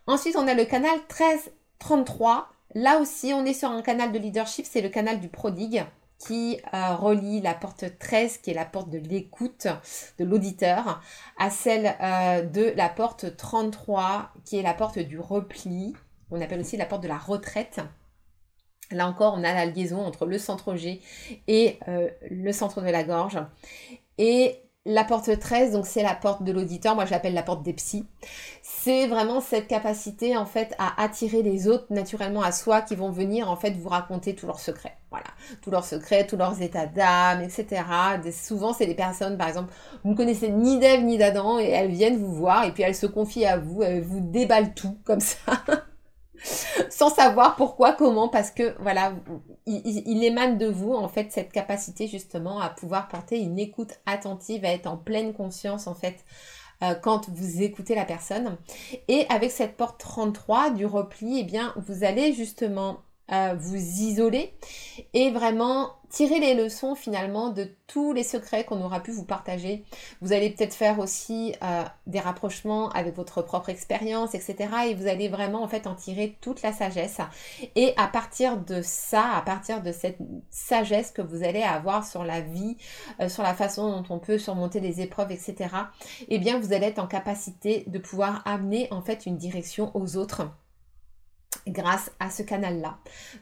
Ensuite, 0.07 0.35
on 0.35 0.47
a 0.47 0.53
le 0.53 0.65
canal 0.65 0.95
1333. 1.09 2.49
Là 2.75 2.99
aussi, 2.99 3.33
on 3.33 3.45
est 3.45 3.53
sur 3.53 3.69
un 3.69 3.81
canal 3.81 4.11
de 4.11 4.19
leadership, 4.19 4.65
c'est 4.69 4.81
le 4.81 4.89
canal 4.89 5.19
du 5.19 5.29
prodigue 5.29 5.85
qui 6.17 6.59
relie 6.71 7.41
la 7.41 7.53
porte 7.53 7.97
13, 7.99 8.37
qui 8.37 8.51
est 8.51 8.53
la 8.53 8.65
porte 8.65 8.89
de 8.89 8.97
l'écoute 8.97 9.67
de 10.17 10.23
l'auditeur, 10.23 11.01
à 11.37 11.49
celle 11.49 11.83
de 12.51 12.73
la 12.75 12.89
porte 12.89 13.35
33, 13.35 14.31
qui 14.45 14.57
est 14.57 14.61
la 14.61 14.73
porte 14.73 14.97
du 14.97 15.19
repli, 15.19 15.93
on 16.31 16.41
appelle 16.41 16.59
aussi 16.59 16.77
la 16.77 16.85
porte 16.85 17.03
de 17.03 17.07
la 17.07 17.17
retraite. 17.17 17.81
Là 18.91 19.07
encore, 19.07 19.33
on 19.35 19.43
a 19.43 19.53
la 19.53 19.65
liaison 19.65 20.05
entre 20.05 20.25
le 20.25 20.37
centre 20.37 20.75
G 20.75 21.01
et 21.47 21.79
euh, 21.87 22.09
le 22.29 22.51
centre 22.51 22.81
de 22.81 22.89
la 22.89 23.03
gorge. 23.03 23.39
Et 24.17 24.61
la 24.85 25.03
porte 25.03 25.39
13, 25.39 25.71
donc 25.71 25.87
c'est 25.87 26.03
la 26.03 26.13
porte 26.13 26.43
de 26.43 26.51
l'auditeur, 26.51 26.93
moi 26.93 27.05
je 27.05 27.11
l'appelle 27.11 27.33
la 27.33 27.41
porte 27.41 27.63
des 27.63 27.73
psys. 27.73 28.05
C'est 28.61 29.07
vraiment 29.07 29.41
cette 29.41 29.67
capacité 29.67 30.37
en 30.37 30.45
fait 30.45 30.75
à 30.77 31.01
attirer 31.01 31.41
les 31.41 31.67
autres 31.67 31.87
naturellement 31.89 32.43
à 32.43 32.51
soi 32.51 32.81
qui 32.81 32.95
vont 32.95 33.09
venir 33.09 33.49
en 33.49 33.55
fait 33.55 33.71
vous 33.71 33.89
raconter 33.89 34.35
tous 34.35 34.45
leurs 34.45 34.59
secrets. 34.59 34.95
Voilà, 35.09 35.25
tous 35.61 35.71
leurs 35.71 35.85
secrets, 35.85 36.27
tous 36.27 36.37
leurs 36.37 36.61
états 36.61 36.85
d'âme, 36.85 37.41
etc. 37.41 37.81
souvent 38.31 38.73
c'est 38.73 38.85
des 38.85 38.95
personnes 38.95 39.37
par 39.37 39.47
exemple, 39.47 39.73
vous 40.03 40.11
ne 40.11 40.15
connaissez 40.15 40.49
ni 40.49 40.77
d'Ève 40.77 41.03
ni 41.03 41.17
d'Adam 41.17 41.57
et 41.57 41.69
elles 41.69 41.91
viennent 41.91 42.17
vous 42.17 42.33
voir 42.33 42.65
et 42.65 42.71
puis 42.71 42.83
elles 42.83 42.95
se 42.95 43.07
confient 43.07 43.45
à 43.47 43.57
vous, 43.57 43.81
elles 43.81 44.03
vous 44.03 44.19
déballent 44.19 44.75
tout 44.75 44.97
comme 45.03 45.21
ça. 45.21 45.53
sans 46.89 47.09
savoir 47.09 47.55
pourquoi, 47.55 47.93
comment, 47.93 48.27
parce 48.27 48.51
que 48.51 48.75
voilà, 48.81 49.13
il, 49.65 50.23
émane 50.23 50.57
de 50.57 50.67
vous 50.67 50.93
en 50.93 51.07
fait 51.07 51.31
cette 51.31 51.51
capacité 51.51 52.07
justement 52.07 52.59
à 52.59 52.69
pouvoir 52.69 53.07
porter 53.07 53.39
une 53.39 53.59
écoute 53.59 53.93
attentive, 54.05 54.65
à 54.65 54.69
être 54.69 54.87
en 54.87 54.97
pleine 54.97 55.33
conscience 55.33 55.87
en 55.87 55.95
fait 55.95 56.23
euh, 56.83 56.93
quand 56.95 57.29
vous 57.29 57.61
écoutez 57.61 57.95
la 57.95 58.05
personne. 58.05 58.57
Et 59.07 59.25
avec 59.29 59.51
cette 59.51 59.77
porte 59.77 59.99
33 59.99 60.71
du 60.71 60.85
repli, 60.85 61.39
eh 61.39 61.43
bien 61.43 61.73
vous 61.77 62.03
allez 62.03 62.33
justement 62.33 62.97
euh, 63.31 63.55
vous 63.57 63.75
isoler 63.75 64.53
et 65.13 65.31
vraiment 65.31 65.93
tirer 66.09 66.39
les 66.39 66.53
leçons 66.53 66.95
finalement 66.95 67.49
de 67.49 67.67
tous 67.87 68.13
les 68.13 68.23
secrets 68.23 68.63
qu'on 68.63 68.81
aura 68.81 69.01
pu 69.01 69.11
vous 69.11 69.25
partager. 69.25 69.83
Vous 70.21 70.31
allez 70.31 70.49
peut-être 70.49 70.73
faire 70.73 70.99
aussi 70.99 71.53
euh, 71.63 71.83
des 72.07 72.19
rapprochements 72.19 72.89
avec 72.91 73.15
votre 73.15 73.41
propre 73.41 73.69
expérience, 73.69 74.33
etc. 74.33 74.55
Et 74.87 74.93
vous 74.93 75.07
allez 75.07 75.27
vraiment 75.27 75.63
en 75.63 75.67
fait 75.67 75.87
en 75.87 75.95
tirer 75.95 76.37
toute 76.39 76.61
la 76.61 76.71
sagesse. 76.71 77.17
Et 77.75 77.93
à 77.97 78.07
partir 78.07 78.57
de 78.57 78.81
ça, 78.81 79.31
à 79.35 79.41
partir 79.41 79.81
de 79.81 79.91
cette 79.91 80.19
sagesse 80.49 81.11
que 81.11 81.21
vous 81.21 81.43
allez 81.43 81.63
avoir 81.63 82.05
sur 82.05 82.23
la 82.23 82.41
vie, 82.41 82.77
euh, 83.19 83.27
sur 83.27 83.43
la 83.43 83.53
façon 83.53 83.89
dont 83.89 84.05
on 84.09 84.19
peut 84.19 84.37
surmonter 84.37 84.79
les 84.79 85.01
épreuves, 85.01 85.31
etc. 85.31 85.69
Eh 86.29 86.39
bien, 86.39 86.59
vous 86.59 86.73
allez 86.73 86.85
être 86.85 86.99
en 86.99 87.07
capacité 87.07 87.83
de 87.87 87.99
pouvoir 87.99 88.41
amener 88.45 88.87
en 88.91 89.01
fait 89.01 89.25
une 89.25 89.37
direction 89.37 89.91
aux 89.95 90.15
autres 90.15 90.47
grâce 91.67 92.11
à 92.19 92.29
ce 92.29 92.43
canal-là. 92.43 92.97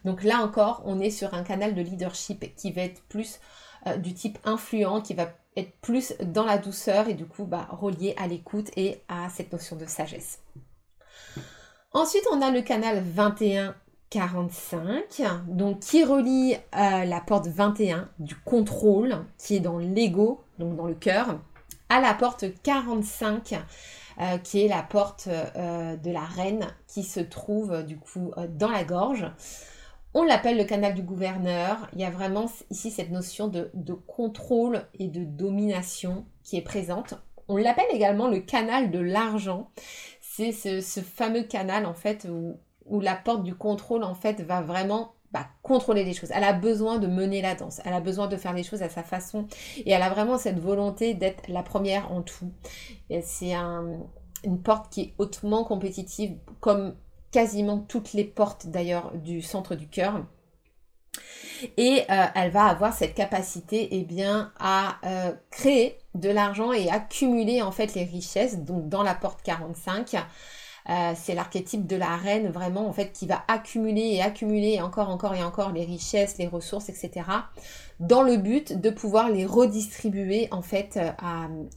Donc 0.05 0.23
là 0.23 0.39
encore, 0.39 0.81
on 0.85 0.99
est 0.99 1.09
sur 1.09 1.33
un 1.33 1.43
canal 1.43 1.75
de 1.75 1.81
leadership 1.81 2.55
qui 2.55 2.71
va 2.71 2.83
être 2.83 3.01
plus 3.03 3.39
euh, 3.87 3.97
du 3.97 4.13
type 4.13 4.37
influent, 4.45 5.01
qui 5.01 5.13
va 5.13 5.27
être 5.55 5.71
plus 5.81 6.15
dans 6.21 6.45
la 6.45 6.57
douceur 6.57 7.09
et 7.09 7.13
du 7.13 7.25
coup 7.25 7.43
bah, 7.45 7.67
relié 7.71 8.15
à 8.17 8.27
l'écoute 8.27 8.71
et 8.75 9.01
à 9.07 9.29
cette 9.29 9.51
notion 9.51 9.75
de 9.75 9.85
sagesse. 9.85 10.39
Ensuite, 11.91 12.23
on 12.31 12.41
a 12.41 12.49
le 12.49 12.63
canal 12.63 13.03
2145, 13.03 15.21
donc 15.47 15.81
qui 15.81 16.03
relie 16.03 16.55
euh, 16.75 17.05
la 17.05 17.21
porte 17.21 17.45
21 17.47 18.09
du 18.17 18.33
contrôle, 18.35 19.15
qui 19.37 19.57
est 19.57 19.59
dans 19.59 19.77
l'ego, 19.77 20.43
donc 20.57 20.75
dans 20.75 20.87
le 20.87 20.95
cœur, 20.95 21.39
à 21.89 22.01
la 22.01 22.15
porte 22.15 22.45
45 22.63 23.61
euh, 24.21 24.37
qui 24.37 24.63
est 24.63 24.67
la 24.67 24.83
porte 24.83 25.27
euh, 25.27 25.95
de 25.97 26.11
la 26.11 26.23
reine 26.23 26.67
qui 26.87 27.03
se 27.03 27.19
trouve 27.19 27.83
du 27.83 27.97
coup 27.97 28.31
euh, 28.37 28.47
dans 28.47 28.69
la 28.69 28.83
gorge. 28.83 29.25
On 30.13 30.23
l'appelle 30.23 30.57
le 30.57 30.63
canal 30.65 30.93
du 30.93 31.01
gouverneur. 31.01 31.89
Il 31.93 31.99
y 31.99 32.05
a 32.05 32.11
vraiment 32.11 32.45
ici 32.69 32.91
cette 32.91 33.09
notion 33.09 33.47
de, 33.47 33.71
contrôle 34.05 34.83
et 34.99 35.07
de 35.07 35.23
domination 35.23 36.25
qui 36.43 36.57
est 36.57 36.61
présente. 36.61 37.15
On 37.47 37.57
l'appelle 37.57 37.87
également 37.91 38.27
le 38.27 38.39
canal 38.39 38.91
de 38.91 38.99
l'argent. 38.99 39.71
C'est 40.21 40.51
ce, 40.51 41.01
fameux 41.01 41.43
canal 41.43 41.87
en 41.87 41.95
fait 41.95 42.27
où, 42.29 42.59
la 43.01 43.15
porte 43.15 43.43
du 43.43 43.55
contrôle 43.55 44.03
en 44.03 44.13
fait 44.13 44.41
va 44.41 44.61
vraiment 44.61 45.13
bah, 45.33 45.47
contrôler 45.63 46.03
les 46.03 46.13
choses. 46.13 46.29
Elle 46.31 46.43
a 46.43 46.53
besoin 46.53 46.99
de 46.99 47.07
mener 47.07 47.41
la 47.41 47.55
danse. 47.55 47.81
Elle 47.85 47.93
a 47.93 47.99
besoin 47.99 48.27
de 48.27 48.37
faire 48.37 48.53
les 48.53 48.63
choses 48.63 48.83
à 48.83 48.89
sa 48.89 49.01
façon. 49.01 49.47
Et 49.77 49.91
elle 49.91 50.03
a 50.03 50.09
vraiment 50.09 50.37
cette 50.37 50.59
volonté 50.59 51.15
d'être 51.15 51.47
la 51.47 51.63
première 51.63 52.11
en 52.11 52.21
tout. 52.21 52.51
C'est 53.23 53.53
une 53.53 54.61
porte 54.61 54.91
qui 54.91 55.01
est 55.01 55.13
hautement 55.17 55.63
compétitive, 55.63 56.37
comme 56.59 56.95
quasiment 57.31 57.79
toutes 57.79 58.13
les 58.13 58.23
portes 58.23 58.67
d'ailleurs 58.67 59.11
du 59.15 59.41
centre 59.41 59.73
du 59.73 59.87
cœur. 59.87 60.23
Et 61.77 62.03
euh, 62.09 62.25
elle 62.35 62.51
va 62.51 62.65
avoir 62.65 62.93
cette 62.93 63.15
capacité 63.15 63.87
eh 63.91 64.03
bien, 64.03 64.51
à 64.59 64.97
euh, 65.05 65.33
créer 65.49 65.97
de 66.13 66.29
l'argent 66.29 66.73
et 66.73 66.89
accumuler 66.89 67.63
en 67.63 67.71
fait 67.71 67.95
les 67.95 68.03
richesses. 68.03 68.59
Donc 68.59 68.87
dans 68.87 69.01
la 69.01 69.15
porte 69.15 69.41
45, 69.41 70.15
euh, 70.89 71.13
c'est 71.15 71.33
l'archétype 71.33 71.87
de 71.87 71.95
la 71.95 72.17
reine 72.17 72.49
vraiment 72.49 72.87
en 72.87 72.93
fait 72.93 73.11
qui 73.13 73.25
va 73.25 73.43
accumuler 73.47 74.15
et 74.15 74.21
accumuler 74.21 74.81
encore, 74.81 75.09
encore 75.09 75.33
et 75.33 75.43
encore 75.43 75.71
les 75.71 75.85
richesses, 75.85 76.37
les 76.37 76.47
ressources, 76.47 76.89
etc. 76.89 77.25
dans 77.99 78.21
le 78.21 78.37
but 78.37 78.79
de 78.79 78.89
pouvoir 78.89 79.29
les 79.29 79.45
redistribuer 79.45 80.49
en 80.51 80.61
fait 80.61 80.97
euh, 80.97 81.11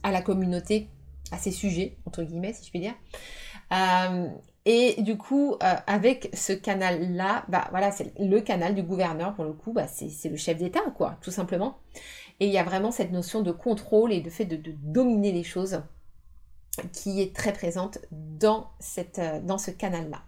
à, 0.03 0.11
la 0.11 0.21
communauté, 0.21 0.89
à 1.31 1.37
ses 1.37 1.51
sujets, 1.51 1.97
entre 2.05 2.23
guillemets 2.23 2.53
si 2.53 2.65
je 2.65 2.69
puis 2.69 2.79
dire. 2.79 2.95
Euh, 3.71 4.27
et 4.65 5.01
du 5.01 5.17
coup, 5.17 5.55
avec 5.61 6.29
ce 6.33 6.51
canal-là, 6.51 7.45
bah 7.47 7.67
voilà, 7.69 7.89
c'est 7.89 8.11
le 8.19 8.41
canal 8.41 8.75
du 8.75 8.83
gouverneur 8.83 9.33
pour 9.33 9.45
le 9.45 9.53
coup, 9.53 9.71
bah, 9.71 9.87
c'est 9.87 10.27
le 10.27 10.35
chef 10.35 10.57
d'État, 10.57 10.81
quoi, 10.93 11.17
tout 11.21 11.31
simplement. 11.31 11.77
Et 12.41 12.47
il 12.47 12.51
y 12.51 12.57
a 12.57 12.65
vraiment 12.65 12.91
cette 12.91 13.13
notion 13.13 13.41
de 13.41 13.53
contrôle 13.53 14.11
et 14.11 14.19
de 14.19 14.29
fait 14.29 14.43
de 14.43 14.59
dominer 14.83 15.31
les 15.31 15.43
choses 15.43 15.81
qui 16.91 17.21
est 17.21 17.35
très 17.35 17.53
présente 17.53 17.99
dans, 18.39 18.69
cette, 18.79 19.19
euh, 19.19 19.39
dans 19.41 19.57
ce 19.57 19.71
canal-là. 19.71 20.21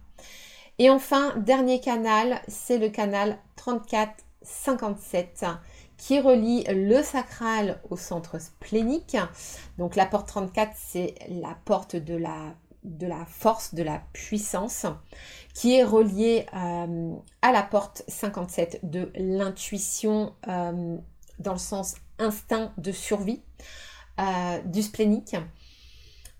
Et 0.78 0.88
enfin, 0.90 1.36
dernier 1.36 1.80
canal, 1.80 2.40
c'est 2.48 2.78
le 2.78 2.88
canal 2.88 3.38
3457 3.56 5.44
qui 5.98 6.18
relie 6.20 6.64
le 6.70 7.02
sacral 7.02 7.82
au 7.90 7.96
centre 7.98 8.40
splénique. 8.40 9.18
Donc 9.76 9.96
la 9.96 10.06
porte 10.06 10.28
34, 10.28 10.72
c'est 10.74 11.14
la 11.28 11.54
porte 11.66 11.96
de 11.96 12.16
la, 12.16 12.54
de 12.84 13.06
la 13.06 13.26
force, 13.26 13.74
de 13.74 13.82
la 13.82 14.00
puissance, 14.14 14.86
qui 15.52 15.74
est 15.74 15.84
reliée 15.84 16.46
euh, 16.54 17.12
à 17.42 17.52
la 17.52 17.62
porte 17.62 18.02
57 18.08 18.80
de 18.82 19.12
l'intuition 19.14 20.32
euh, 20.48 20.96
dans 21.38 21.52
le 21.52 21.58
sens 21.58 21.96
instinct 22.18 22.72
de 22.78 22.92
survie 22.92 23.42
du 24.66 24.82
splénique. 24.82 25.34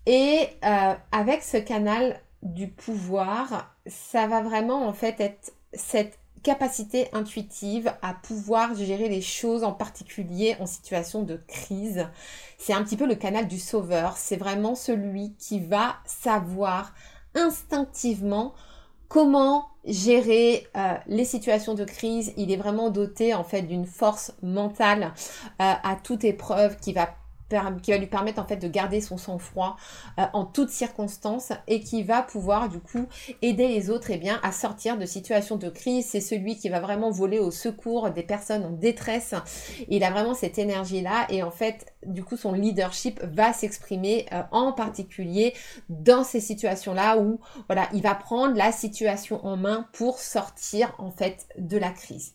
Et 0.05 0.47
euh, 0.63 0.93
avec 1.11 1.43
ce 1.43 1.57
canal 1.57 2.19
du 2.41 2.67
pouvoir, 2.67 3.75
ça 3.85 4.27
va 4.27 4.41
vraiment 4.41 4.87
en 4.87 4.93
fait 4.93 5.19
être 5.19 5.53
cette 5.73 6.17
capacité 6.43 7.07
intuitive 7.13 7.93
à 8.01 8.15
pouvoir 8.15 8.73
gérer 8.73 9.09
les 9.09 9.21
choses 9.21 9.63
en 9.63 9.73
particulier 9.73 10.55
en 10.59 10.65
situation 10.65 11.21
de 11.21 11.39
crise. 11.47 12.07
C'est 12.57 12.73
un 12.73 12.83
petit 12.83 12.97
peu 12.97 13.05
le 13.05 13.15
canal 13.15 13.47
du 13.47 13.59
sauveur. 13.59 14.17
C'est 14.17 14.37
vraiment 14.37 14.73
celui 14.73 15.35
qui 15.35 15.59
va 15.59 15.97
savoir 16.05 16.93
instinctivement 17.35 18.53
comment 19.07 19.67
gérer 19.85 20.67
euh, 20.77 20.93
les 21.07 21.25
situations 21.25 21.73
de 21.75 21.83
crise. 21.83 22.33
Il 22.37 22.51
est 22.51 22.57
vraiment 22.57 22.89
doté 22.89 23.33
en 23.33 23.43
fait 23.43 23.63
d'une 23.63 23.85
force 23.85 24.33
mentale 24.41 25.13
euh, 25.61 25.73
à 25.83 25.95
toute 26.03 26.23
épreuve 26.23 26.77
qui 26.77 26.93
va 26.93 27.13
qui 27.81 27.91
va 27.91 27.97
lui 27.97 28.07
permettre 28.07 28.41
en 28.41 28.45
fait 28.45 28.57
de 28.57 28.67
garder 28.67 29.01
son 29.01 29.17
sang-froid 29.17 29.77
euh, 30.19 30.23
en 30.33 30.45
toutes 30.45 30.69
circonstances 30.69 31.51
et 31.67 31.79
qui 31.79 32.03
va 32.03 32.21
pouvoir 32.21 32.69
du 32.69 32.79
coup 32.79 33.05
aider 33.41 33.67
les 33.67 33.89
autres 33.89 34.11
et 34.11 34.15
eh 34.15 34.17
bien, 34.17 34.39
à 34.43 34.51
sortir 34.51 34.97
de 34.97 35.05
situations 35.05 35.57
de 35.57 35.69
crise. 35.69 36.05
C'est 36.05 36.21
celui 36.21 36.57
qui 36.57 36.69
va 36.69 36.79
vraiment 36.79 37.11
voler 37.11 37.39
au 37.39 37.51
secours 37.51 38.09
des 38.11 38.23
personnes 38.23 38.63
en 38.63 38.71
détresse. 38.71 39.33
Il 39.89 40.03
a 40.03 40.11
vraiment 40.11 40.33
cette 40.33 40.57
énergie-là 40.57 41.27
et 41.29 41.43
en 41.43 41.51
fait, 41.51 41.93
du 42.05 42.23
coup, 42.23 42.37
son 42.37 42.53
leadership 42.53 43.21
va 43.23 43.53
s'exprimer 43.53 44.25
euh, 44.31 44.41
en 44.51 44.73
particulier 44.73 45.53
dans 45.89 46.23
ces 46.23 46.39
situations-là 46.39 47.17
où 47.17 47.39
voilà, 47.67 47.87
il 47.93 48.01
va 48.01 48.15
prendre 48.15 48.55
la 48.55 48.71
situation 48.71 49.45
en 49.45 49.57
main 49.57 49.87
pour 49.93 50.19
sortir 50.19 50.93
en 50.97 51.11
fait 51.11 51.47
de 51.57 51.77
la 51.77 51.91
crise. 51.91 52.33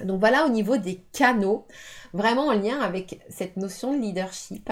Donc 0.00 0.20
voilà 0.20 0.46
au 0.46 0.48
niveau 0.48 0.76
des 0.76 1.04
canaux, 1.12 1.66
vraiment 2.12 2.46
en 2.46 2.52
lien 2.52 2.80
avec 2.80 3.20
cette 3.28 3.56
notion 3.56 3.92
de 3.92 4.00
leadership. 4.00 4.70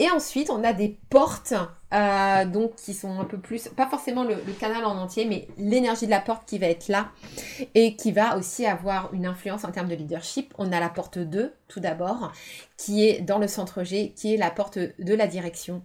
Et 0.00 0.10
ensuite, 0.10 0.48
on 0.48 0.64
a 0.64 0.72
des 0.72 0.98
portes, 1.10 1.52
euh, 1.92 2.46
donc 2.46 2.74
qui 2.76 2.94
sont 2.94 3.20
un 3.20 3.26
peu 3.26 3.38
plus, 3.38 3.68
pas 3.68 3.86
forcément 3.86 4.24
le, 4.24 4.36
canal 4.58 4.86
en 4.86 4.96
entier, 4.96 5.26
mais 5.26 5.46
l'énergie 5.58 6.06
de 6.06 6.10
la 6.10 6.20
porte 6.20 6.48
qui 6.48 6.58
va 6.58 6.68
être 6.68 6.88
là 6.88 7.10
et 7.74 7.96
qui 7.96 8.10
va 8.10 8.38
aussi 8.38 8.64
avoir 8.64 9.12
une 9.12 9.26
influence 9.26 9.62
en 9.62 9.72
termes 9.72 9.88
de 9.88 9.94
leadership. 9.94 10.54
On 10.56 10.72
a 10.72 10.80
la 10.80 10.88
porte 10.88 11.18
2, 11.18 11.52
tout 11.68 11.80
d'abord, 11.80 12.32
qui 12.78 13.06
est 13.06 13.20
dans 13.20 13.36
le 13.36 13.46
centre 13.46 13.84
G, 13.84 14.14
qui 14.16 14.32
est 14.32 14.38
la 14.38 14.50
porte 14.50 14.78
de 14.78 15.14
la 15.14 15.26
direction. 15.26 15.82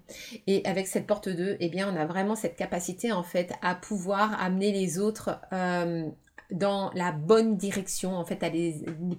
Et 0.47 0.61
avec 0.63 0.87
cette 0.87 1.07
porte 1.07 1.27
2, 1.27 1.57
eh 1.59 1.67
bien, 1.67 1.93
on 1.93 1.99
a 1.99 2.05
vraiment 2.05 2.37
cette 2.37 2.55
capacité, 2.55 3.11
en 3.11 3.23
fait, 3.23 3.51
à 3.61 3.75
pouvoir 3.75 4.41
amener 4.41 4.71
les 4.71 4.97
autres 4.97 5.41
euh, 5.51 6.05
dans 6.51 6.91
la 6.93 7.11
bonne 7.11 7.57
direction, 7.57 8.15
en 8.17 8.25
fait, 8.25 8.43
à 8.43 8.49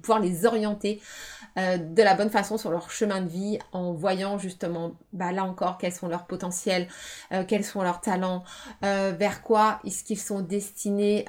pouvoir 0.00 0.20
les 0.20 0.46
orienter 0.46 1.00
euh, 1.58 1.78
de 1.78 2.02
la 2.02 2.14
bonne 2.14 2.30
façon 2.30 2.58
sur 2.58 2.70
leur 2.70 2.90
chemin 2.90 3.22
de 3.22 3.28
vie 3.28 3.58
en 3.72 3.92
voyant 3.92 4.38
justement, 4.38 4.92
bah, 5.12 5.32
là 5.32 5.44
encore, 5.44 5.78
quels 5.78 5.92
sont 5.92 6.08
leurs 6.08 6.26
potentiels, 6.26 6.86
euh, 7.32 7.44
quels 7.46 7.64
sont 7.64 7.82
leurs 7.82 8.00
talents, 8.00 8.44
euh, 8.84 9.14
vers 9.18 9.42
quoi 9.42 9.80
est-ce 9.84 10.04
qu'ils 10.04 10.20
sont 10.20 10.40
destinés 10.40 11.24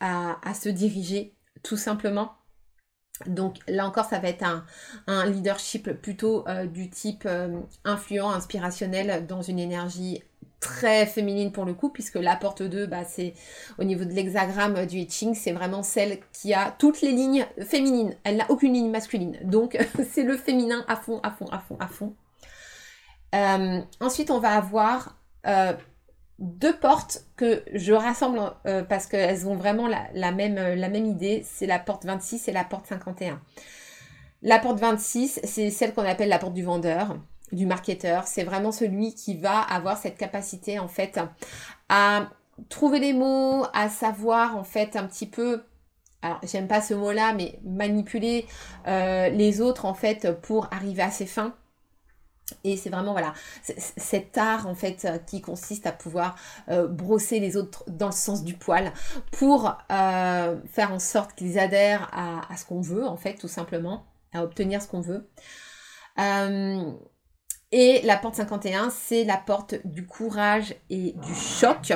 à, 0.00 0.54
se 0.54 0.68
diriger, 0.68 1.34
tout 1.62 1.76
simplement. 1.76 2.32
Donc 3.26 3.56
là 3.66 3.86
encore, 3.86 4.06
ça 4.06 4.18
va 4.18 4.28
être 4.28 4.44
un 5.06 5.26
leadership 5.26 5.90
plutôt 5.92 6.44
du 6.72 6.88
type 6.88 7.28
influent, 7.84 8.30
inspirationnel, 8.30 9.26
dans 9.26 9.42
une 9.42 9.58
énergie 9.58 10.22
très 10.60 11.06
féminine 11.06 11.52
pour 11.52 11.64
le 11.64 11.74
coup, 11.74 11.88
puisque 11.88 12.16
la 12.16 12.36
porte 12.36 12.62
2, 12.62 12.86
bah, 12.86 13.04
c'est 13.04 13.34
au 13.78 13.84
niveau 13.84 14.04
de 14.04 14.12
l'hexagramme 14.12 14.86
du 14.86 15.06
Ching, 15.08 15.34
c'est 15.34 15.52
vraiment 15.52 15.82
celle 15.82 16.18
qui 16.32 16.52
a 16.54 16.74
toutes 16.78 17.00
les 17.00 17.12
lignes 17.12 17.46
féminines. 17.60 18.14
Elle 18.24 18.36
n'a 18.36 18.50
aucune 18.50 18.72
ligne 18.72 18.90
masculine. 18.90 19.38
Donc 19.44 19.78
c'est 20.10 20.24
le 20.24 20.36
féminin 20.36 20.84
à 20.88 20.96
fond, 20.96 21.20
à 21.22 21.30
fond, 21.30 21.46
à 21.52 21.58
fond, 21.58 21.76
à 21.80 21.88
fond. 21.88 22.14
Euh, 23.34 23.80
ensuite, 24.00 24.30
on 24.30 24.40
va 24.40 24.56
avoir 24.56 25.16
euh, 25.46 25.74
deux 26.38 26.76
portes 26.76 27.24
que 27.36 27.62
je 27.74 27.92
rassemble 27.92 28.40
euh, 28.66 28.82
parce 28.82 29.06
qu'elles 29.06 29.46
ont 29.46 29.54
vraiment 29.54 29.86
la 29.86 30.32
même 30.32 31.06
idée. 31.06 31.44
C'est 31.44 31.66
la 31.66 31.78
porte 31.78 32.04
26 32.04 32.48
et 32.48 32.52
la 32.52 32.64
porte 32.64 32.86
51. 32.86 33.40
La 34.42 34.58
porte 34.58 34.78
26, 34.78 35.40
c'est 35.44 35.70
celle 35.70 35.92
qu'on 35.94 36.04
appelle 36.04 36.28
la 36.28 36.38
porte 36.38 36.54
du 36.54 36.62
vendeur 36.62 37.16
du 37.52 37.66
marketeur. 37.66 38.26
C'est 38.26 38.44
vraiment 38.44 38.72
celui 38.72 39.14
qui 39.14 39.36
va 39.36 39.60
avoir 39.60 39.96
cette 39.96 40.16
capacité 40.16 40.78
en 40.78 40.88
fait 40.88 41.20
à 41.88 42.28
trouver 42.68 42.98
les 42.98 43.12
mots, 43.12 43.64
à 43.72 43.88
savoir 43.88 44.56
en 44.56 44.64
fait 44.64 44.96
un 44.96 45.04
petit 45.04 45.26
peu 45.26 45.62
alors 46.22 46.40
j'aime 46.42 46.66
pas 46.66 46.80
ce 46.80 46.94
mot-là, 46.94 47.32
mais 47.32 47.60
manipuler 47.64 48.46
euh, 48.86 49.28
les 49.28 49.60
autres 49.60 49.84
en 49.84 49.94
fait 49.94 50.40
pour 50.42 50.68
arriver 50.72 51.02
à 51.02 51.10
ses 51.10 51.26
fins. 51.26 51.54
Et 52.64 52.78
c'est 52.78 52.88
vraiment 52.88 53.12
voilà 53.12 53.34
cet 53.66 54.38
art 54.38 54.66
en 54.66 54.74
fait 54.74 55.06
qui 55.26 55.42
consiste 55.42 55.86
à 55.86 55.92
pouvoir 55.92 56.34
euh, 56.70 56.88
brosser 56.88 57.40
les 57.40 57.58
autres 57.58 57.84
dans 57.88 58.06
le 58.06 58.12
sens 58.12 58.42
du 58.42 58.54
poil 58.54 58.90
pour 59.32 59.76
euh, 59.92 60.56
faire 60.66 60.92
en 60.92 60.98
sorte 60.98 61.34
qu'ils 61.34 61.58
adhèrent 61.58 62.08
à, 62.10 62.50
à 62.50 62.56
ce 62.56 62.64
qu'on 62.64 62.80
veut 62.80 63.06
en 63.06 63.18
fait 63.18 63.34
tout 63.34 63.48
simplement, 63.48 64.06
à 64.32 64.42
obtenir 64.42 64.80
ce 64.80 64.88
qu'on 64.88 65.02
veut. 65.02 65.28
Et 67.70 68.00
la 68.04 68.16
porte 68.16 68.36
51, 68.36 68.88
c'est 68.90 69.24
la 69.24 69.36
porte 69.36 69.74
du 69.84 70.06
courage 70.06 70.74
et 70.88 71.12
du 71.12 71.34
choc. 71.34 71.92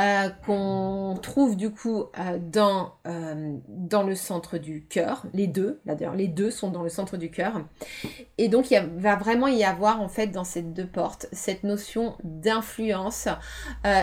Euh, 0.00 0.30
qu'on 0.46 1.18
trouve 1.20 1.54
du 1.54 1.70
coup 1.70 2.06
euh, 2.18 2.38
dans, 2.40 2.94
euh, 3.06 3.58
dans 3.68 4.02
le 4.02 4.14
centre 4.14 4.56
du 4.56 4.86
cœur. 4.86 5.26
Les 5.34 5.46
deux, 5.46 5.82
d'ailleurs, 5.84 6.14
les 6.14 6.28
deux 6.28 6.50
sont 6.50 6.70
dans 6.70 6.82
le 6.82 6.88
centre 6.88 7.18
du 7.18 7.30
cœur. 7.30 7.60
Et 8.38 8.48
donc, 8.48 8.70
il 8.70 8.80
va 8.96 9.16
vraiment 9.16 9.48
y 9.48 9.64
avoir 9.64 10.00
en 10.00 10.08
fait 10.08 10.28
dans 10.28 10.44
ces 10.44 10.62
deux 10.62 10.86
portes 10.86 11.26
cette 11.32 11.62
notion 11.62 12.16
d'influence, 12.24 13.28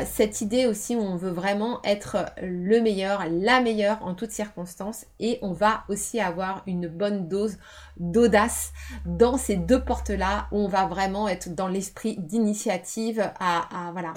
cette 0.06 0.41
idée 0.41 0.67
aussi 0.67 0.95
où 0.95 1.02
on 1.02 1.15
veut 1.15 1.32
vraiment 1.32 1.82
être 1.84 2.17
le 2.43 2.82
meilleur, 2.82 3.23
la 3.28 3.60
meilleure 3.60 3.97
en 4.06 4.13
toutes 4.13 4.32
circonstances. 4.32 5.08
Et 5.19 5.39
on 5.41 5.54
va 5.54 5.86
aussi 5.89 6.19
avoir 6.19 6.62
une 6.67 6.88
bonne 6.88 7.28
dose 7.28 7.58
d'audace 7.99 8.71
dans 9.05 9.38
ces 9.38 9.55
deux 9.55 9.83
portes-là 9.83 10.47
où 10.51 10.57
on 10.57 10.67
va 10.67 10.85
vraiment 10.88 11.27
être 11.27 11.53
dans 11.53 11.67
l'esprit 11.67 12.15
d'initiative 12.17 13.31
à, 13.39 13.89
voilà, 13.91 14.13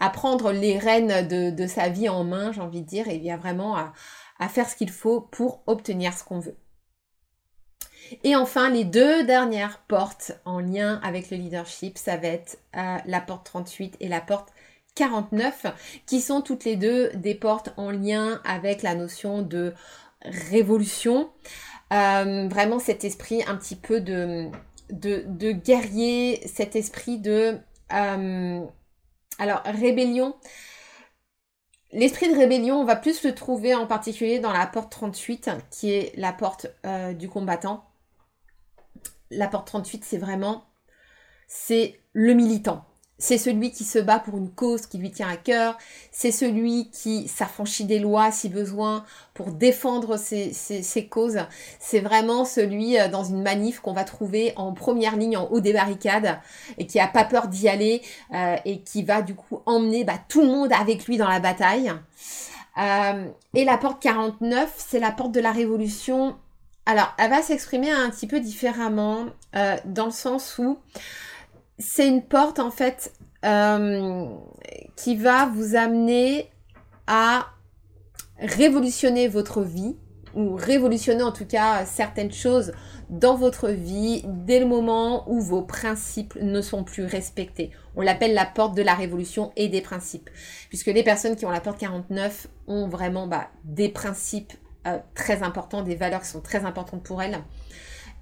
à 0.00 0.10
prendre 0.10 0.52
les 0.52 0.78
rênes 0.78 1.28
de, 1.28 1.66
sa 1.66 1.88
vie 1.88 2.08
en 2.08 2.24
main, 2.24 2.52
j'ai 2.52 2.60
envie 2.60 2.82
de 2.82 2.86
dire, 2.86 3.08
et 3.08 3.18
vient 3.18 3.36
vraiment 3.36 3.76
à, 3.76 4.48
faire 4.48 4.68
ce 4.68 4.76
qu'il 4.76 4.90
faut 4.90 5.20
pour 5.20 5.62
obtenir 5.66 6.12
ce 6.12 6.24
qu'on 6.24 6.40
veut. 6.40 6.56
Et 8.22 8.36
enfin, 8.36 8.70
les 8.70 8.84
deux 8.84 9.24
dernières 9.24 9.78
portes 9.88 10.32
en 10.44 10.60
lien 10.60 11.00
avec 11.02 11.30
le 11.30 11.36
leadership, 11.36 11.98
ça 11.98 12.16
va 12.16 12.28
être 12.28 12.58
euh, 12.76 12.98
la 13.04 13.20
porte 13.20 13.44
38 13.46 13.96
et 13.98 14.08
la 14.08 14.20
porte 14.20 14.50
49, 14.94 15.66
qui 16.06 16.20
sont 16.20 16.40
toutes 16.40 16.64
les 16.64 16.76
deux 16.76 17.10
des 17.14 17.34
portes 17.34 17.72
en 17.76 17.90
lien 17.90 18.40
avec 18.44 18.82
la 18.82 18.94
notion 18.94 19.42
de 19.42 19.74
révolution. 20.22 21.30
Euh, 21.92 22.48
vraiment 22.48 22.78
cet 22.78 23.04
esprit 23.04 23.42
un 23.46 23.56
petit 23.56 23.76
peu 23.76 24.00
de, 24.00 24.50
de, 24.90 25.52
guerrier, 25.52 26.46
cet 26.46 26.76
esprit 26.76 27.18
de... 27.18 27.58
Euh, 27.92 28.64
alors, 29.38 29.62
rébellion, 29.64 30.34
L'esprit 31.92 32.28
de 32.28 32.36
rébellion, 32.36 32.80
on 32.80 32.84
va 32.84 32.96
plus 32.96 33.22
le 33.22 33.34
trouver 33.34 33.74
en 33.74 33.86
particulier 33.86 34.40
dans 34.40 34.52
la 34.52 34.66
porte 34.66 34.90
38, 34.90 35.50
qui 35.70 35.92
est 35.92 36.12
la 36.16 36.32
porte 36.32 36.66
euh, 36.84 37.12
du 37.12 37.28
combattant. 37.28 37.88
La 39.30 39.46
porte 39.46 39.68
38, 39.68 40.04
c'est 40.04 40.18
vraiment, 40.18 40.66
c'est 41.46 42.00
le 42.12 42.34
militant 42.34 42.84
c'est 43.18 43.38
celui 43.38 43.70
qui 43.70 43.84
se 43.84 43.98
bat 43.98 44.18
pour 44.18 44.36
une 44.36 44.50
cause 44.50 44.86
qui 44.86 44.98
lui 44.98 45.10
tient 45.10 45.28
à 45.28 45.36
cœur, 45.36 45.78
c'est 46.12 46.30
celui 46.30 46.90
qui 46.90 47.28
s'affranchit 47.28 47.84
des 47.84 47.98
lois 47.98 48.30
si 48.30 48.48
besoin 48.48 49.04
pour 49.32 49.52
défendre 49.52 50.18
ses, 50.18 51.08
causes, 51.10 51.38
c'est 51.78 52.00
vraiment 52.00 52.44
celui 52.44 52.98
euh, 52.98 53.08
dans 53.08 53.24
une 53.24 53.42
manif 53.42 53.80
qu'on 53.80 53.92
va 53.92 54.04
trouver 54.04 54.52
en 54.56 54.72
première 54.72 55.16
ligne 55.16 55.36
en 55.36 55.46
haut 55.46 55.60
des 55.60 55.72
barricades 55.72 56.38
et 56.78 56.86
qui 56.86 57.00
a 57.00 57.06
pas 57.06 57.24
peur 57.24 57.48
d'y 57.48 57.68
aller 57.68 58.02
euh, 58.34 58.56
et 58.64 58.80
qui 58.80 59.02
va 59.02 59.22
du 59.22 59.34
coup 59.34 59.60
emmener 59.64 60.04
bah, 60.04 60.18
tout 60.28 60.42
le 60.42 60.48
monde 60.48 60.72
avec 60.72 61.06
lui 61.06 61.16
dans 61.16 61.28
la 61.28 61.40
bataille. 61.40 61.92
Euh, 62.78 63.26
et 63.54 63.64
la 63.64 63.78
porte 63.78 64.02
49, 64.02 64.74
c'est 64.76 65.00
la 65.00 65.10
porte 65.10 65.32
de 65.32 65.40
la 65.40 65.52
révolution. 65.52 66.36
Alors, 66.84 67.14
elle 67.18 67.30
va 67.30 67.40
s'exprimer 67.40 67.90
un 67.90 68.10
petit 68.10 68.26
peu 68.26 68.40
différemment 68.40 69.26
dans 69.86 70.04
le 70.04 70.12
sens 70.12 70.58
où 70.58 70.78
c'est 71.78 72.08
une 72.08 72.22
porte 72.22 72.58
en 72.58 72.70
fait 72.70 73.12
euh, 73.44 74.26
qui 74.96 75.16
va 75.16 75.46
vous 75.46 75.76
amener 75.76 76.50
à 77.06 77.46
révolutionner 78.38 79.28
votre 79.28 79.62
vie 79.62 79.96
ou 80.34 80.54
révolutionner 80.54 81.22
en 81.22 81.32
tout 81.32 81.46
cas 81.46 81.86
certaines 81.86 82.32
choses 82.32 82.72
dans 83.08 83.36
votre 83.36 83.68
vie 83.68 84.22
dès 84.26 84.60
le 84.60 84.66
moment 84.66 85.30
où 85.30 85.40
vos 85.40 85.62
principes 85.62 86.36
ne 86.40 86.60
sont 86.60 86.84
plus 86.84 87.04
respectés. 87.04 87.70
On 87.94 88.02
l'appelle 88.02 88.34
la 88.34 88.44
porte 88.44 88.76
de 88.76 88.82
la 88.82 88.94
révolution 88.94 89.52
et 89.56 89.68
des 89.68 89.80
principes. 89.80 90.28
Puisque 90.68 90.88
les 90.88 91.02
personnes 91.02 91.36
qui 91.36 91.46
ont 91.46 91.50
la 91.50 91.60
porte 91.60 91.78
49 91.78 92.48
ont 92.66 92.88
vraiment 92.88 93.26
bah, 93.26 93.48
des 93.64 93.88
principes 93.88 94.52
euh, 94.86 94.98
très 95.14 95.42
importants, 95.42 95.82
des 95.82 95.94
valeurs 95.94 96.20
qui 96.20 96.28
sont 96.28 96.42
très 96.42 96.64
importantes 96.64 97.02
pour 97.02 97.22
elles. 97.22 97.38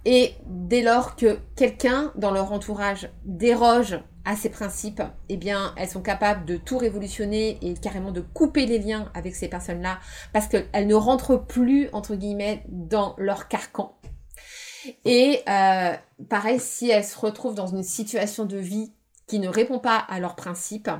Et 0.04 0.34
dès 0.46 0.82
lors 0.82 1.16
que 1.16 1.38
quelqu'un 1.56 2.12
dans 2.14 2.30
leur 2.30 2.52
entourage 2.52 3.08
déroge 3.24 3.98
à 4.26 4.36
ces 4.36 4.50
principes, 4.50 5.02
eh 5.28 5.36
bien, 5.36 5.74
elles 5.76 5.88
sont 5.88 6.02
capables 6.02 6.44
de 6.44 6.56
tout 6.56 6.78
révolutionner 6.78 7.58
et 7.62 7.74
carrément 7.74 8.12
de 8.12 8.20
couper 8.20 8.66
les 8.66 8.78
liens 8.78 9.10
avec 9.14 9.34
ces 9.34 9.48
personnes-là 9.48 9.98
parce 10.32 10.48
qu'elles 10.48 10.86
ne 10.86 10.94
rentrent 10.94 11.36
plus, 11.36 11.88
entre 11.92 12.14
guillemets, 12.14 12.64
dans 12.68 13.14
leur 13.18 13.48
carcan. 13.48 13.98
Et 15.04 15.40
euh, 15.48 15.94
pareil, 16.28 16.60
si 16.60 16.90
elles 16.90 17.04
se 17.04 17.18
retrouvent 17.18 17.54
dans 17.54 17.66
une 17.66 17.82
situation 17.82 18.44
de 18.44 18.58
vie 18.58 18.92
qui 19.26 19.38
ne 19.38 19.48
répond 19.48 19.78
pas 19.78 19.96
à 19.96 20.20
leurs 20.20 20.36
principes, 20.36 20.90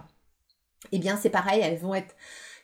eh 0.93 0.99
bien, 0.99 1.17
c'est 1.17 1.31
pareil, 1.31 1.61
elles 1.62 1.79
vont 1.79 1.95
être 1.95 2.14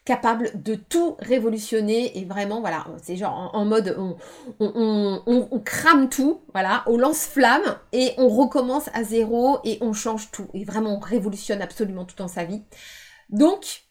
capable 0.04 0.50
de 0.54 0.74
tout 0.74 1.16
révolutionner 1.18 2.18
et 2.18 2.24
vraiment 2.24 2.60
voilà 2.60 2.86
c'est 3.02 3.16
genre 3.16 3.50
en, 3.52 3.64
mode 3.64 3.94
on, 3.98 4.16
on, 4.58 5.60
crame 5.60 6.08
tout 6.08 6.40
voilà 6.54 6.82
on 6.86 6.96
lance 6.96 7.26
flamme 7.26 7.76
et 7.92 8.12
on 8.16 8.28
recommence 8.28 8.88
à 8.94 9.04
zéro 9.04 9.58
et 9.64 9.78
on 9.82 9.92
change 9.92 10.30
tout 10.30 10.48
et 10.54 10.64
vraiment 10.64 10.96
on 10.96 10.98
révolutionne 10.98 11.60
absolument 11.60 12.04
tout 12.04 12.16
dans 12.16 12.28
sa 12.28 12.44
vie. 12.44 12.62
Donc 13.28 13.82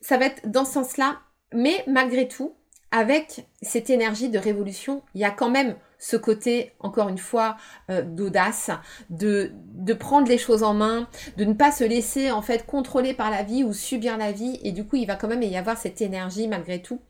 ça 0.00 0.16
va 0.16 0.26
être 0.26 0.50
dans 0.50 0.64
ce 0.64 0.72
sens 0.72 0.96
là 0.96 1.20
mais 1.52 1.84
malgré 1.86 2.26
tout 2.26 2.56
avec 2.90 3.46
cette 3.60 3.90
énergie 3.90 4.30
de 4.30 4.38
révolution 4.38 5.02
il 5.14 5.20
y 5.20 5.24
a 5.24 5.30
quand 5.30 5.50
même 5.50 5.76
ce 6.04 6.16
côté, 6.16 6.74
encore 6.80 7.08
une 7.08 7.16
fois, 7.16 7.56
euh, 7.90 8.02
d'audace, 8.02 8.70
de, 9.08 9.50
prendre 9.98 10.28
les 10.28 10.36
choses 10.36 10.62
en 10.62 10.74
main, 10.74 11.08
de 11.38 11.46
ne 11.46 11.54
pas 11.54 11.72
se 11.72 11.82
laisser 11.82 12.30
en 12.30 12.42
fait 12.42 12.66
contrôler 12.66 13.14
par 13.14 13.30
la 13.30 13.42
vie 13.42 13.64
ou 13.64 13.72
subir 13.72 14.18
la 14.18 14.30
vie. 14.30 14.60
Et 14.62 14.72
du 14.72 14.84
coup, 14.84 14.96
il 14.96 15.06
va 15.06 15.14
quand 15.14 15.28
même 15.28 15.42
y 15.42 15.56
avoir 15.56 15.78
cette 15.78 16.02
énergie 16.02 16.46
malgré 16.46 16.82
tout 16.82 17.00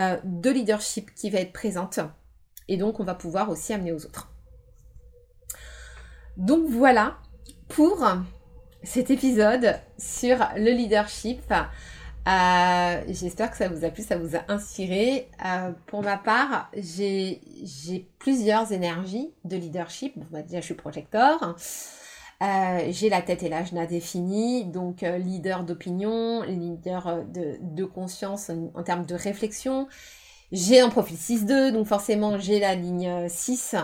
euh, 0.00 0.16
de 0.24 0.48
leadership 0.48 1.14
qui 1.14 1.28
va 1.28 1.40
être 1.40 1.52
présente. 1.52 2.00
Et 2.68 2.78
donc, 2.78 3.00
on 3.00 3.04
va 3.04 3.14
pouvoir 3.14 3.50
aussi 3.50 3.74
amener 3.74 3.92
aux 3.92 4.06
autres. 4.06 4.32
Donc 6.38 6.70
voilà 6.70 7.18
pour 7.68 8.06
cet 8.82 9.10
épisode 9.10 9.78
sur 9.98 10.38
le 10.56 10.70
leadership. 10.70 11.52
Euh, 12.28 13.02
j'espère 13.08 13.50
que 13.50 13.56
ça 13.56 13.68
vous 13.68 13.84
a 13.86 13.90
plu, 13.90 14.02
ça 14.02 14.18
vous 14.18 14.36
a 14.36 14.40
inspiré. 14.48 15.28
Euh, 15.46 15.70
pour 15.86 16.02
ma 16.02 16.18
part, 16.18 16.70
j'ai 16.76 17.40
plusieurs 18.18 18.70
énergies 18.72 19.30
de 19.44 19.56
leadership. 19.56 20.18
Bon, 20.18 20.26
bah, 20.30 20.42
déjà, 20.42 20.60
je 20.60 20.66
suis 20.66 20.74
projecteur. 20.74 21.56
Euh, 22.42 22.88
j'ai 22.90 23.08
la 23.08 23.22
tête 23.22 23.42
et 23.42 23.48
l'âge 23.48 23.72
définie, 23.72 24.66
donc 24.66 25.00
leader 25.00 25.64
d'opinion, 25.64 26.42
leader 26.42 27.24
de, 27.24 27.84
conscience 27.84 28.50
en, 28.74 28.82
termes 28.82 29.06
de 29.06 29.14
réflexion. 29.14 29.88
J'ai 30.52 30.80
un 30.80 30.88
profil 30.88 31.16
6-2, 31.16 31.72
donc 31.72 31.86
forcément 31.86 32.38
j'ai 32.38 32.58
la 32.58 32.74
ligne 32.74 33.28
6 33.28 33.74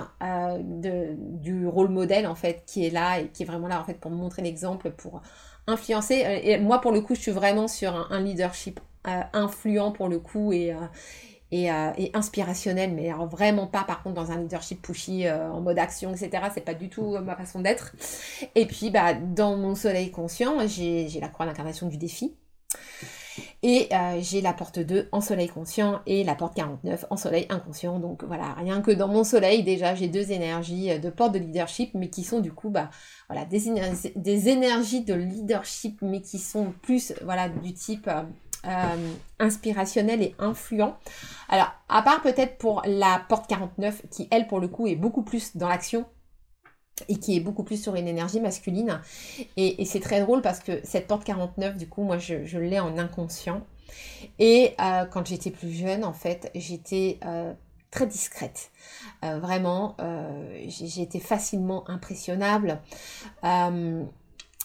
de, 0.62 1.14
du 1.18 1.66
rôle 1.66 1.88
modèle 1.88 2.26
en 2.26 2.34
fait 2.34 2.62
qui 2.66 2.86
est 2.86 2.90
là 2.90 3.20
et 3.20 3.28
qui 3.28 3.42
est 3.42 3.46
vraiment 3.46 3.68
là 3.68 3.80
en 3.80 3.84
fait 3.84 4.00
pour 4.00 4.10
montrer 4.10 4.40
l'exemple, 4.40 4.90
pour 4.92 5.20
influencer. 5.66 6.24
Euh, 6.24 6.40
et 6.42 6.58
moi, 6.58 6.80
pour 6.80 6.92
le 6.92 7.00
coup, 7.00 7.14
je 7.14 7.20
suis 7.20 7.30
vraiment 7.30 7.68
sur 7.68 8.10
un, 8.12 8.20
leadership 8.20 8.80
euh, 9.06 9.20
influent 9.32 9.92
pour 9.92 10.08
le 10.08 10.18
coup 10.18 10.52
et, 10.52 10.72
euh, 10.72 10.76
et, 11.50 11.66
et, 11.98 12.10
inspirationnel, 12.14 12.92
mais 12.92 13.10
alors 13.10 13.28
vraiment 13.28 13.66
pas 13.66 13.84
par 13.84 14.02
contre 14.02 14.16
dans 14.16 14.32
un 14.32 14.38
leadership 14.38 14.82
pushy 14.82 15.30
en 15.30 15.60
mode 15.60 15.78
action, 15.78 16.12
etc. 16.12 16.44
C'est 16.52 16.64
pas 16.64 16.74
du 16.74 16.88
tout 16.88 17.16
ma 17.18 17.36
façon 17.36 17.60
d'être. 17.60 17.92
Et 18.56 18.66
puis, 18.66 18.90
bah, 18.90 19.14
dans 19.14 19.56
mon 19.56 19.74
soleil 19.76 20.10
conscient, 20.10 20.66
j'ai 20.66 21.20
la 21.20 21.28
croix 21.28 21.46
d'incarnation 21.46 21.86
du 21.86 21.96
défi. 21.96 22.34
Et 23.62 23.88
euh, 23.92 24.18
j'ai 24.20 24.40
la 24.40 24.52
porte 24.52 24.78
2 24.78 25.08
en 25.12 25.20
soleil 25.20 25.48
conscient 25.48 26.00
et 26.06 26.24
la 26.24 26.34
porte 26.34 26.54
49 26.54 27.06
en 27.10 27.16
soleil 27.16 27.46
inconscient. 27.48 27.98
Donc 27.98 28.24
voilà, 28.24 28.54
rien 28.54 28.80
que 28.80 28.90
dans 28.90 29.08
mon 29.08 29.24
soleil, 29.24 29.62
déjà, 29.62 29.94
j'ai 29.94 30.08
deux 30.08 30.32
énergies 30.32 30.90
euh, 30.90 30.98
de 30.98 31.10
porte 31.10 31.32
de 31.32 31.38
leadership, 31.38 31.90
mais 31.94 32.08
qui 32.08 32.24
sont 32.24 32.40
du 32.40 32.52
coup, 32.52 32.70
bah, 32.70 32.90
voilà, 33.28 33.44
des, 33.44 33.68
énergies, 33.68 35.00
de 35.02 35.14
leadership, 35.14 35.98
mais 36.02 36.20
qui 36.20 36.38
sont 36.38 36.72
plus, 36.82 37.12
voilà, 37.22 37.48
du 37.48 37.72
type 37.72 38.08
euh, 38.66 39.12
inspirationnel 39.38 40.22
et 40.22 40.34
influent. 40.38 40.96
Alors, 41.48 41.72
à 41.88 42.02
part 42.02 42.22
peut-être 42.22 42.58
pour 42.58 42.82
la 42.86 43.22
porte 43.28 43.46
49, 43.48 44.02
qui 44.10 44.28
elle, 44.30 44.46
pour 44.46 44.60
le 44.60 44.68
coup, 44.68 44.86
est 44.86 44.96
beaucoup 44.96 45.22
plus 45.22 45.56
dans 45.56 45.68
l'action, 45.68 46.06
et 47.08 47.16
qui 47.16 47.36
est 47.36 47.40
beaucoup 47.40 47.64
plus 47.64 47.82
sur 47.82 47.94
une 47.96 48.08
énergie 48.08 48.40
masculine. 48.40 49.00
Et, 49.56 49.84
c'est 49.84 50.00
très 50.00 50.20
drôle 50.20 50.42
parce 50.42 50.60
que 50.60 50.80
cette 50.84 51.06
porte 51.06 51.24
49, 51.24 51.76
du 51.76 51.88
coup, 51.88 52.02
moi, 52.02 52.18
je, 52.18 52.58
l'ai 52.58 52.80
en 52.80 52.98
inconscient. 52.98 53.62
Et 54.38 54.74
euh, 54.80 55.04
quand 55.04 55.26
j'étais 55.26 55.50
plus 55.50 55.72
jeune, 55.72 56.04
en 56.04 56.12
fait, 56.12 56.50
j'étais 56.54 57.18
euh, 57.24 57.52
très 57.90 58.06
discrète. 58.06 58.70
Euh, 59.24 59.38
vraiment, 59.38 59.96
j'étais 60.66 61.20
facilement 61.20 61.88
impressionnable. 61.88 62.80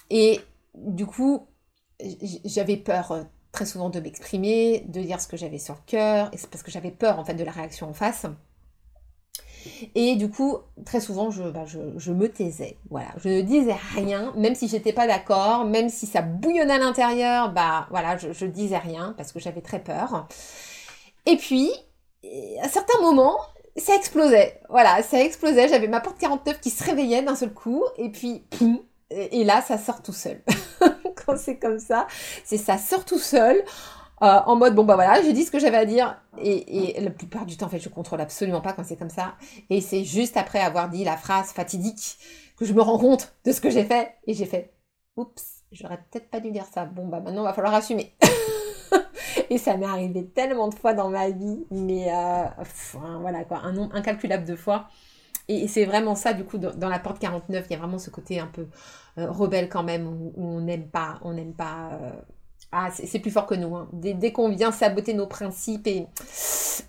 et 0.10 0.39
du 0.76 1.06
coup, 1.06 1.48
j'avais 2.46 2.78
peur 2.78 3.26
très 3.52 3.65
souvent 3.65 3.89
de 3.89 4.00
m'exprimer, 4.00 4.86
de 4.88 5.02
dire 5.02 5.20
ce 5.20 5.28
que 5.28 5.36
j'avais 5.36 5.58
sur 5.58 5.74
le 5.74 5.82
cœur, 5.88 6.30
et 6.32 6.38
c'est 6.38 6.50
parce 6.50 6.63
que 6.63 6.72
j'avais 6.72 6.92
peur, 6.92 7.18
en 7.20 7.26
fait, 7.26 7.34
de 7.34 7.44
la 7.44 7.52
réaction 7.52 7.89
en 7.89 7.94
face. 7.94 8.28
Et 9.95 10.15
du 10.15 10.30
coup, 10.30 10.58
très 10.86 11.00
souvent, 11.00 11.30
bah, 11.30 11.65
je, 11.65 12.12
me 12.12 12.28
taisais. 12.28 12.78
Voilà, 12.89 13.10
je 13.17 13.30
ne 13.30 13.41
disais 13.41 13.76
rien, 13.95 14.34
même 14.36 14.56
si 14.56 14.67
j'étais 14.67 14.93
pas 14.93 15.08
d'accord, 15.08 15.65
même 15.65 15.89
si 15.89 16.06
ça 16.06 16.22
bouillonnait 16.22 16.74
à 16.74 16.80
l'intérieur, 16.80 17.52
bah 17.52 17.88
voilà, 17.89 18.17
je, 18.17 18.32
je 18.34 18.45
disais 18.45 18.78
rien 18.78 19.13
parce 19.17 19.32
que 19.32 19.39
j'avais 19.39 19.62
très 19.62 19.80
peur. 19.80 20.28
Et 21.26 21.38
puis, 21.38 21.72
à 22.62 22.69
certains 22.69 23.02
moments, 23.02 23.38
ça 23.78 23.95
explosait. 23.95 24.62
Voilà, 24.69 25.02
ça 25.04 25.22
explosait. 25.22 25.67
J'avais 25.67 25.88
ma 25.88 26.02
porte 26.02 26.17
49 26.19 26.60
qui 26.60 26.69
se 26.69 26.84
réveillait 26.84 27.22
d'un 27.22 27.36
seul 27.36 27.54
coup, 27.54 27.84
et 27.98 28.10
puis, 28.10 28.43
poum, 28.50 28.80
et 29.12 29.43
là, 29.43 29.62
ça 29.62 29.78
sort 29.78 30.02
tout 30.02 30.13
seul. 30.13 30.41
Quand 31.26 31.38
c'est 31.38 31.58
comme 31.58 31.80
ça, 31.80 32.08
c'est 32.43 32.58
ça 32.58 32.78
sort 32.78 33.06
tout 33.06 33.19
seul. 33.19 33.63
Euh, 34.22 34.40
en 34.46 34.56
mode 34.58 34.76
bon 34.76 34.84
bah 34.84 34.96
voilà, 34.96 35.22
j'ai 35.22 35.32
dit 35.32 35.46
ce 35.46 35.52
que 35.52 35.60
j'avais 35.60 35.78
à 35.78 35.86
dire. 35.86 36.22
Et, 36.42 37.00
la 37.00 37.10
plupart 37.10 37.46
du 37.46 37.58
temps 37.58 37.68
en 37.68 37.70
fait 37.70 37.80
je 37.80 37.90
contrôle 37.90 38.22
absolument 38.22 38.62
pas 38.62 38.74
quand 38.74 38.84
c'est 38.84 38.98
comme 38.98 39.10
ça. 39.10 39.36
Et 39.70 39.82
c'est 39.82 40.04
juste 40.04 40.38
après 40.38 40.60
avoir 40.60 40.90
dit 40.90 41.04
la 41.04 41.18
phrase 41.18 41.52
fatidique 41.52 42.18
que 42.58 42.66
je 42.66 42.74
me 42.74 42.82
rends 42.82 42.98
compte 42.98 43.34
de 43.46 43.52
ce 43.52 43.62
que 43.62 43.70
j'ai 43.70 43.86
fait. 43.86 44.16
Et 44.28 44.34
j'ai 44.34 44.46
fait 44.46 44.74
oups 45.16 45.60
j'aurais 45.72 45.98
peut-être 45.98 46.30
pas 46.30 46.40
dû 46.40 46.52
dire 46.52 46.66
ça. 46.66 46.86
Bon 46.86 47.08
bah 47.08 47.20
maintenant 47.20 47.44
va 47.44 47.54
falloir 47.54 47.74
assumer. 47.74 48.14
Et 49.50 49.58
ça 49.58 49.78
m'est 49.78 49.86
arrivé 49.86 50.28
tellement 50.28 50.68
de 50.68 50.76
fois 50.76 50.94
dans 50.94 51.10
ma 51.10 51.30
vie 51.30 51.66
mais 51.72 52.12
euh, 52.14 52.46
voilà 53.22 53.44
quoi. 53.46 53.60
Un 53.60 53.74
nombre 53.74 53.96
incalculable 53.96 54.46
de 54.46 54.56
fois. 54.56 54.88
Et 55.48 55.68
c'est 55.68 55.86
vraiment 55.86 56.14
ça, 56.14 56.34
du 56.34 56.44
coup, 56.46 56.60
dans, 56.60 56.90
la 56.90 57.00
porte 57.00 57.18
49, 57.18 57.66
il 57.68 57.74
y 57.74 57.76
a 57.76 57.80
vraiment 57.80 57.98
ce 57.98 58.12
côté 58.12 58.40
un 58.40 58.46
peu 58.46 58.68
euh, 59.18 59.32
rebelle 59.32 59.68
quand 59.68 59.82
même, 59.82 60.06
où, 60.08 60.32
on 60.38 60.62
n'aime 60.62 60.88
pas, 60.88 61.20
on 61.24 61.34
n'aime 61.34 61.56
pas 61.56 62.00
ah, 62.72 62.90
c'est 62.92 63.20
plus 63.20 63.32
fort 63.32 63.48
que 63.48 63.56
nous. 63.56 63.76
Hein. 63.76 63.88
Dès, 63.94 64.32
qu'on 64.32 64.50
vient 64.50 64.72
saboter 64.72 65.14
nos 65.14 65.26
principes 65.26 65.88
et 65.88 66.06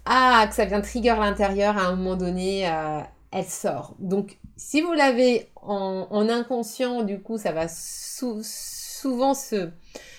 ah, 0.04 0.46
que 0.48 0.54
ça 0.54 0.66
vient 0.66 0.82
trigger 0.82 1.16
l'intérieur, 1.18 1.78
à 1.78 1.86
un 1.86 1.96
moment 1.96 2.16
donné, 2.16 2.68
euh, 2.68 3.00
elle 3.30 3.46
sort. 3.46 3.94
Donc, 3.98 4.38
si 4.56 4.82
vous 4.82 4.92
l'avez 4.92 5.48
en, 5.62 6.28
inconscient, 6.28 7.02
du 7.02 7.20
coup, 7.20 7.38
ça 7.38 7.52
va 7.52 7.66
souvent 7.68 9.32
se 9.32 9.70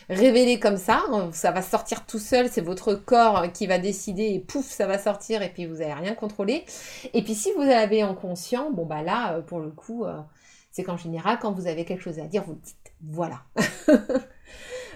révéler 0.10 0.60
comme 0.60 0.78
ça. 0.78 1.04
Ça 1.32 1.52
va 1.52 1.62
sortir 1.62 2.08
tout 2.08 2.18
seul. 2.18 2.50
C'est 2.50 2.62
votre 2.62 2.96
corps 2.96 3.52
qui 3.54 3.68
va 3.68 3.78
décider 3.78 4.34
et 4.34 4.40
pouf, 4.40 4.66
ça 4.66 4.88
va 4.88 4.98
sortir 4.98 5.44
et 5.44 5.50
puis 5.50 5.68
vous 5.68 5.76
n'avez 5.76 5.94
rien 5.94 6.16
contrôlé. 6.16 6.66
Et 7.14 7.22
puis, 7.24 7.36
si 7.36 7.52
vous 7.54 7.62
l'avez 7.62 8.04
en 8.04 8.16
conscient, 8.16 8.72
bon, 8.72 8.86
bah 8.86 9.04
là, 9.04 9.36
euh, 9.36 9.42
pour 9.42 9.60
le 9.60 9.70
coup, 9.70 10.06
euh, 10.06 10.20
c'est 10.72 10.84
qu'en 10.84 10.98
général, 10.98 11.38
quand 11.40 11.52
vous 11.52 11.68
avez 11.68 11.86
quelque 11.86 12.02
chose 12.02 12.18
à 12.18 12.26
dire, 12.26 12.44
vous 12.44 12.56
dites 12.56 12.76
voilà. 13.04 13.42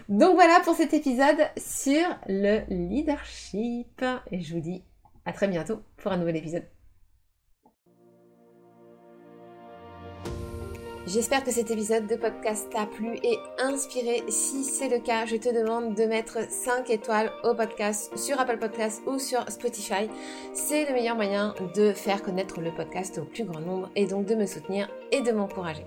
Donc 0.10 0.36
voilà 0.36 0.60
pour 0.64 0.76
cet 0.76 0.94
épisode 0.94 1.50
sur 1.58 2.06
le 2.28 2.62
leadership. 2.70 4.04
Et 4.32 4.42
je 4.42 4.54
vous 4.54 4.62
dis 4.62 4.84
à 5.26 5.34
très 5.34 5.48
bientôt 5.48 5.80
pour 5.98 6.12
un 6.12 6.18
nouvel 6.18 6.36
épisode. 6.36 6.64
J'espère 11.08 11.44
que 11.44 11.52
cet 11.52 11.70
épisode 11.70 12.08
de 12.08 12.16
podcast 12.16 12.68
t'a 12.72 12.88
plu 12.88 13.18
et 13.24 13.38
inspiré. 13.60 14.24
Si 14.28 14.64
c'est 14.64 14.90
le 14.90 14.98
cas, 14.98 15.28
je 15.28 15.36
te 15.36 15.54
demande 15.54 15.94
de 15.94 16.04
mettre 16.06 16.52
5 16.52 16.90
étoiles 16.90 17.32
au 17.44 17.54
podcast 17.54 18.16
sur 18.18 18.40
Apple 18.40 18.58
Podcasts 18.58 19.04
ou 19.06 19.20
sur 19.20 19.48
Spotify. 19.52 20.10
C'est 20.54 20.86
le 20.88 20.94
meilleur 20.94 21.16
moyen 21.16 21.54
de 21.76 21.94
faire 21.94 22.24
connaître 22.24 22.60
le 22.60 22.74
podcast 22.74 23.20
au 23.20 23.26
plus 23.26 23.44
grand 23.44 23.60
nombre 23.60 23.92
et 23.96 24.08
donc 24.08 24.26
de 24.26 24.34
me 24.34 24.48
soutenir 24.48 24.90
et 25.12 25.22
de 25.22 25.32
m'encourager. 25.32 25.86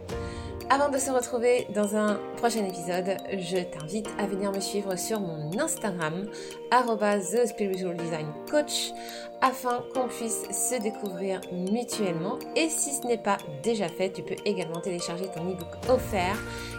Avant 0.70 0.90
de 0.90 0.98
se 0.98 1.10
retrouver 1.10 1.66
dans 1.74 1.96
un 1.96 2.20
prochain 2.36 2.62
épisode, 2.66 3.16
je 3.32 3.56
t'invite 3.56 4.06
à 4.18 4.26
venir 4.26 4.52
me 4.52 4.60
suivre 4.60 4.96
sur 4.96 5.18
mon 5.18 5.58
Instagram, 5.58 6.26
Coach, 8.50 8.92
afin 9.40 9.82
qu'on 9.94 10.08
puisse 10.08 10.42
se 10.50 10.78
découvrir 10.82 11.40
mutuellement. 11.52 12.38
Et 12.54 12.68
si 12.68 12.94
ce 12.94 13.06
n'est 13.06 13.16
pas 13.16 13.38
déjà 13.62 13.88
fait, 13.88 14.12
tu 14.12 14.22
peux 14.22 14.36
également 14.44 14.82
télécharger 14.82 15.28
ton 15.34 15.48
ebook 15.48 15.68
offert. 15.88 16.36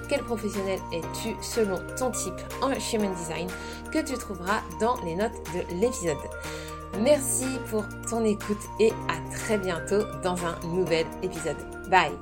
Quel 0.08 0.22
professionnel 0.22 0.80
es-tu 0.94 1.36
selon 1.42 1.80
ton 1.98 2.12
type 2.12 2.40
en 2.62 2.70
Human 2.70 3.14
Design 3.16 3.48
que 3.92 4.06
tu 4.06 4.14
trouveras 4.14 4.62
dans 4.80 5.02
les 5.04 5.16
notes 5.16 5.42
de 5.56 5.82
l'épisode. 5.82 6.18
Merci 7.02 7.48
pour 7.72 7.84
ton 8.08 8.24
écoute 8.24 8.62
et 8.80 8.92
à 9.08 9.36
très 9.36 9.58
bientôt 9.58 10.04
dans 10.24 10.38
un 10.46 10.60
nouvel 10.68 11.08
épisode. 11.24 11.58
Bye 11.90 12.14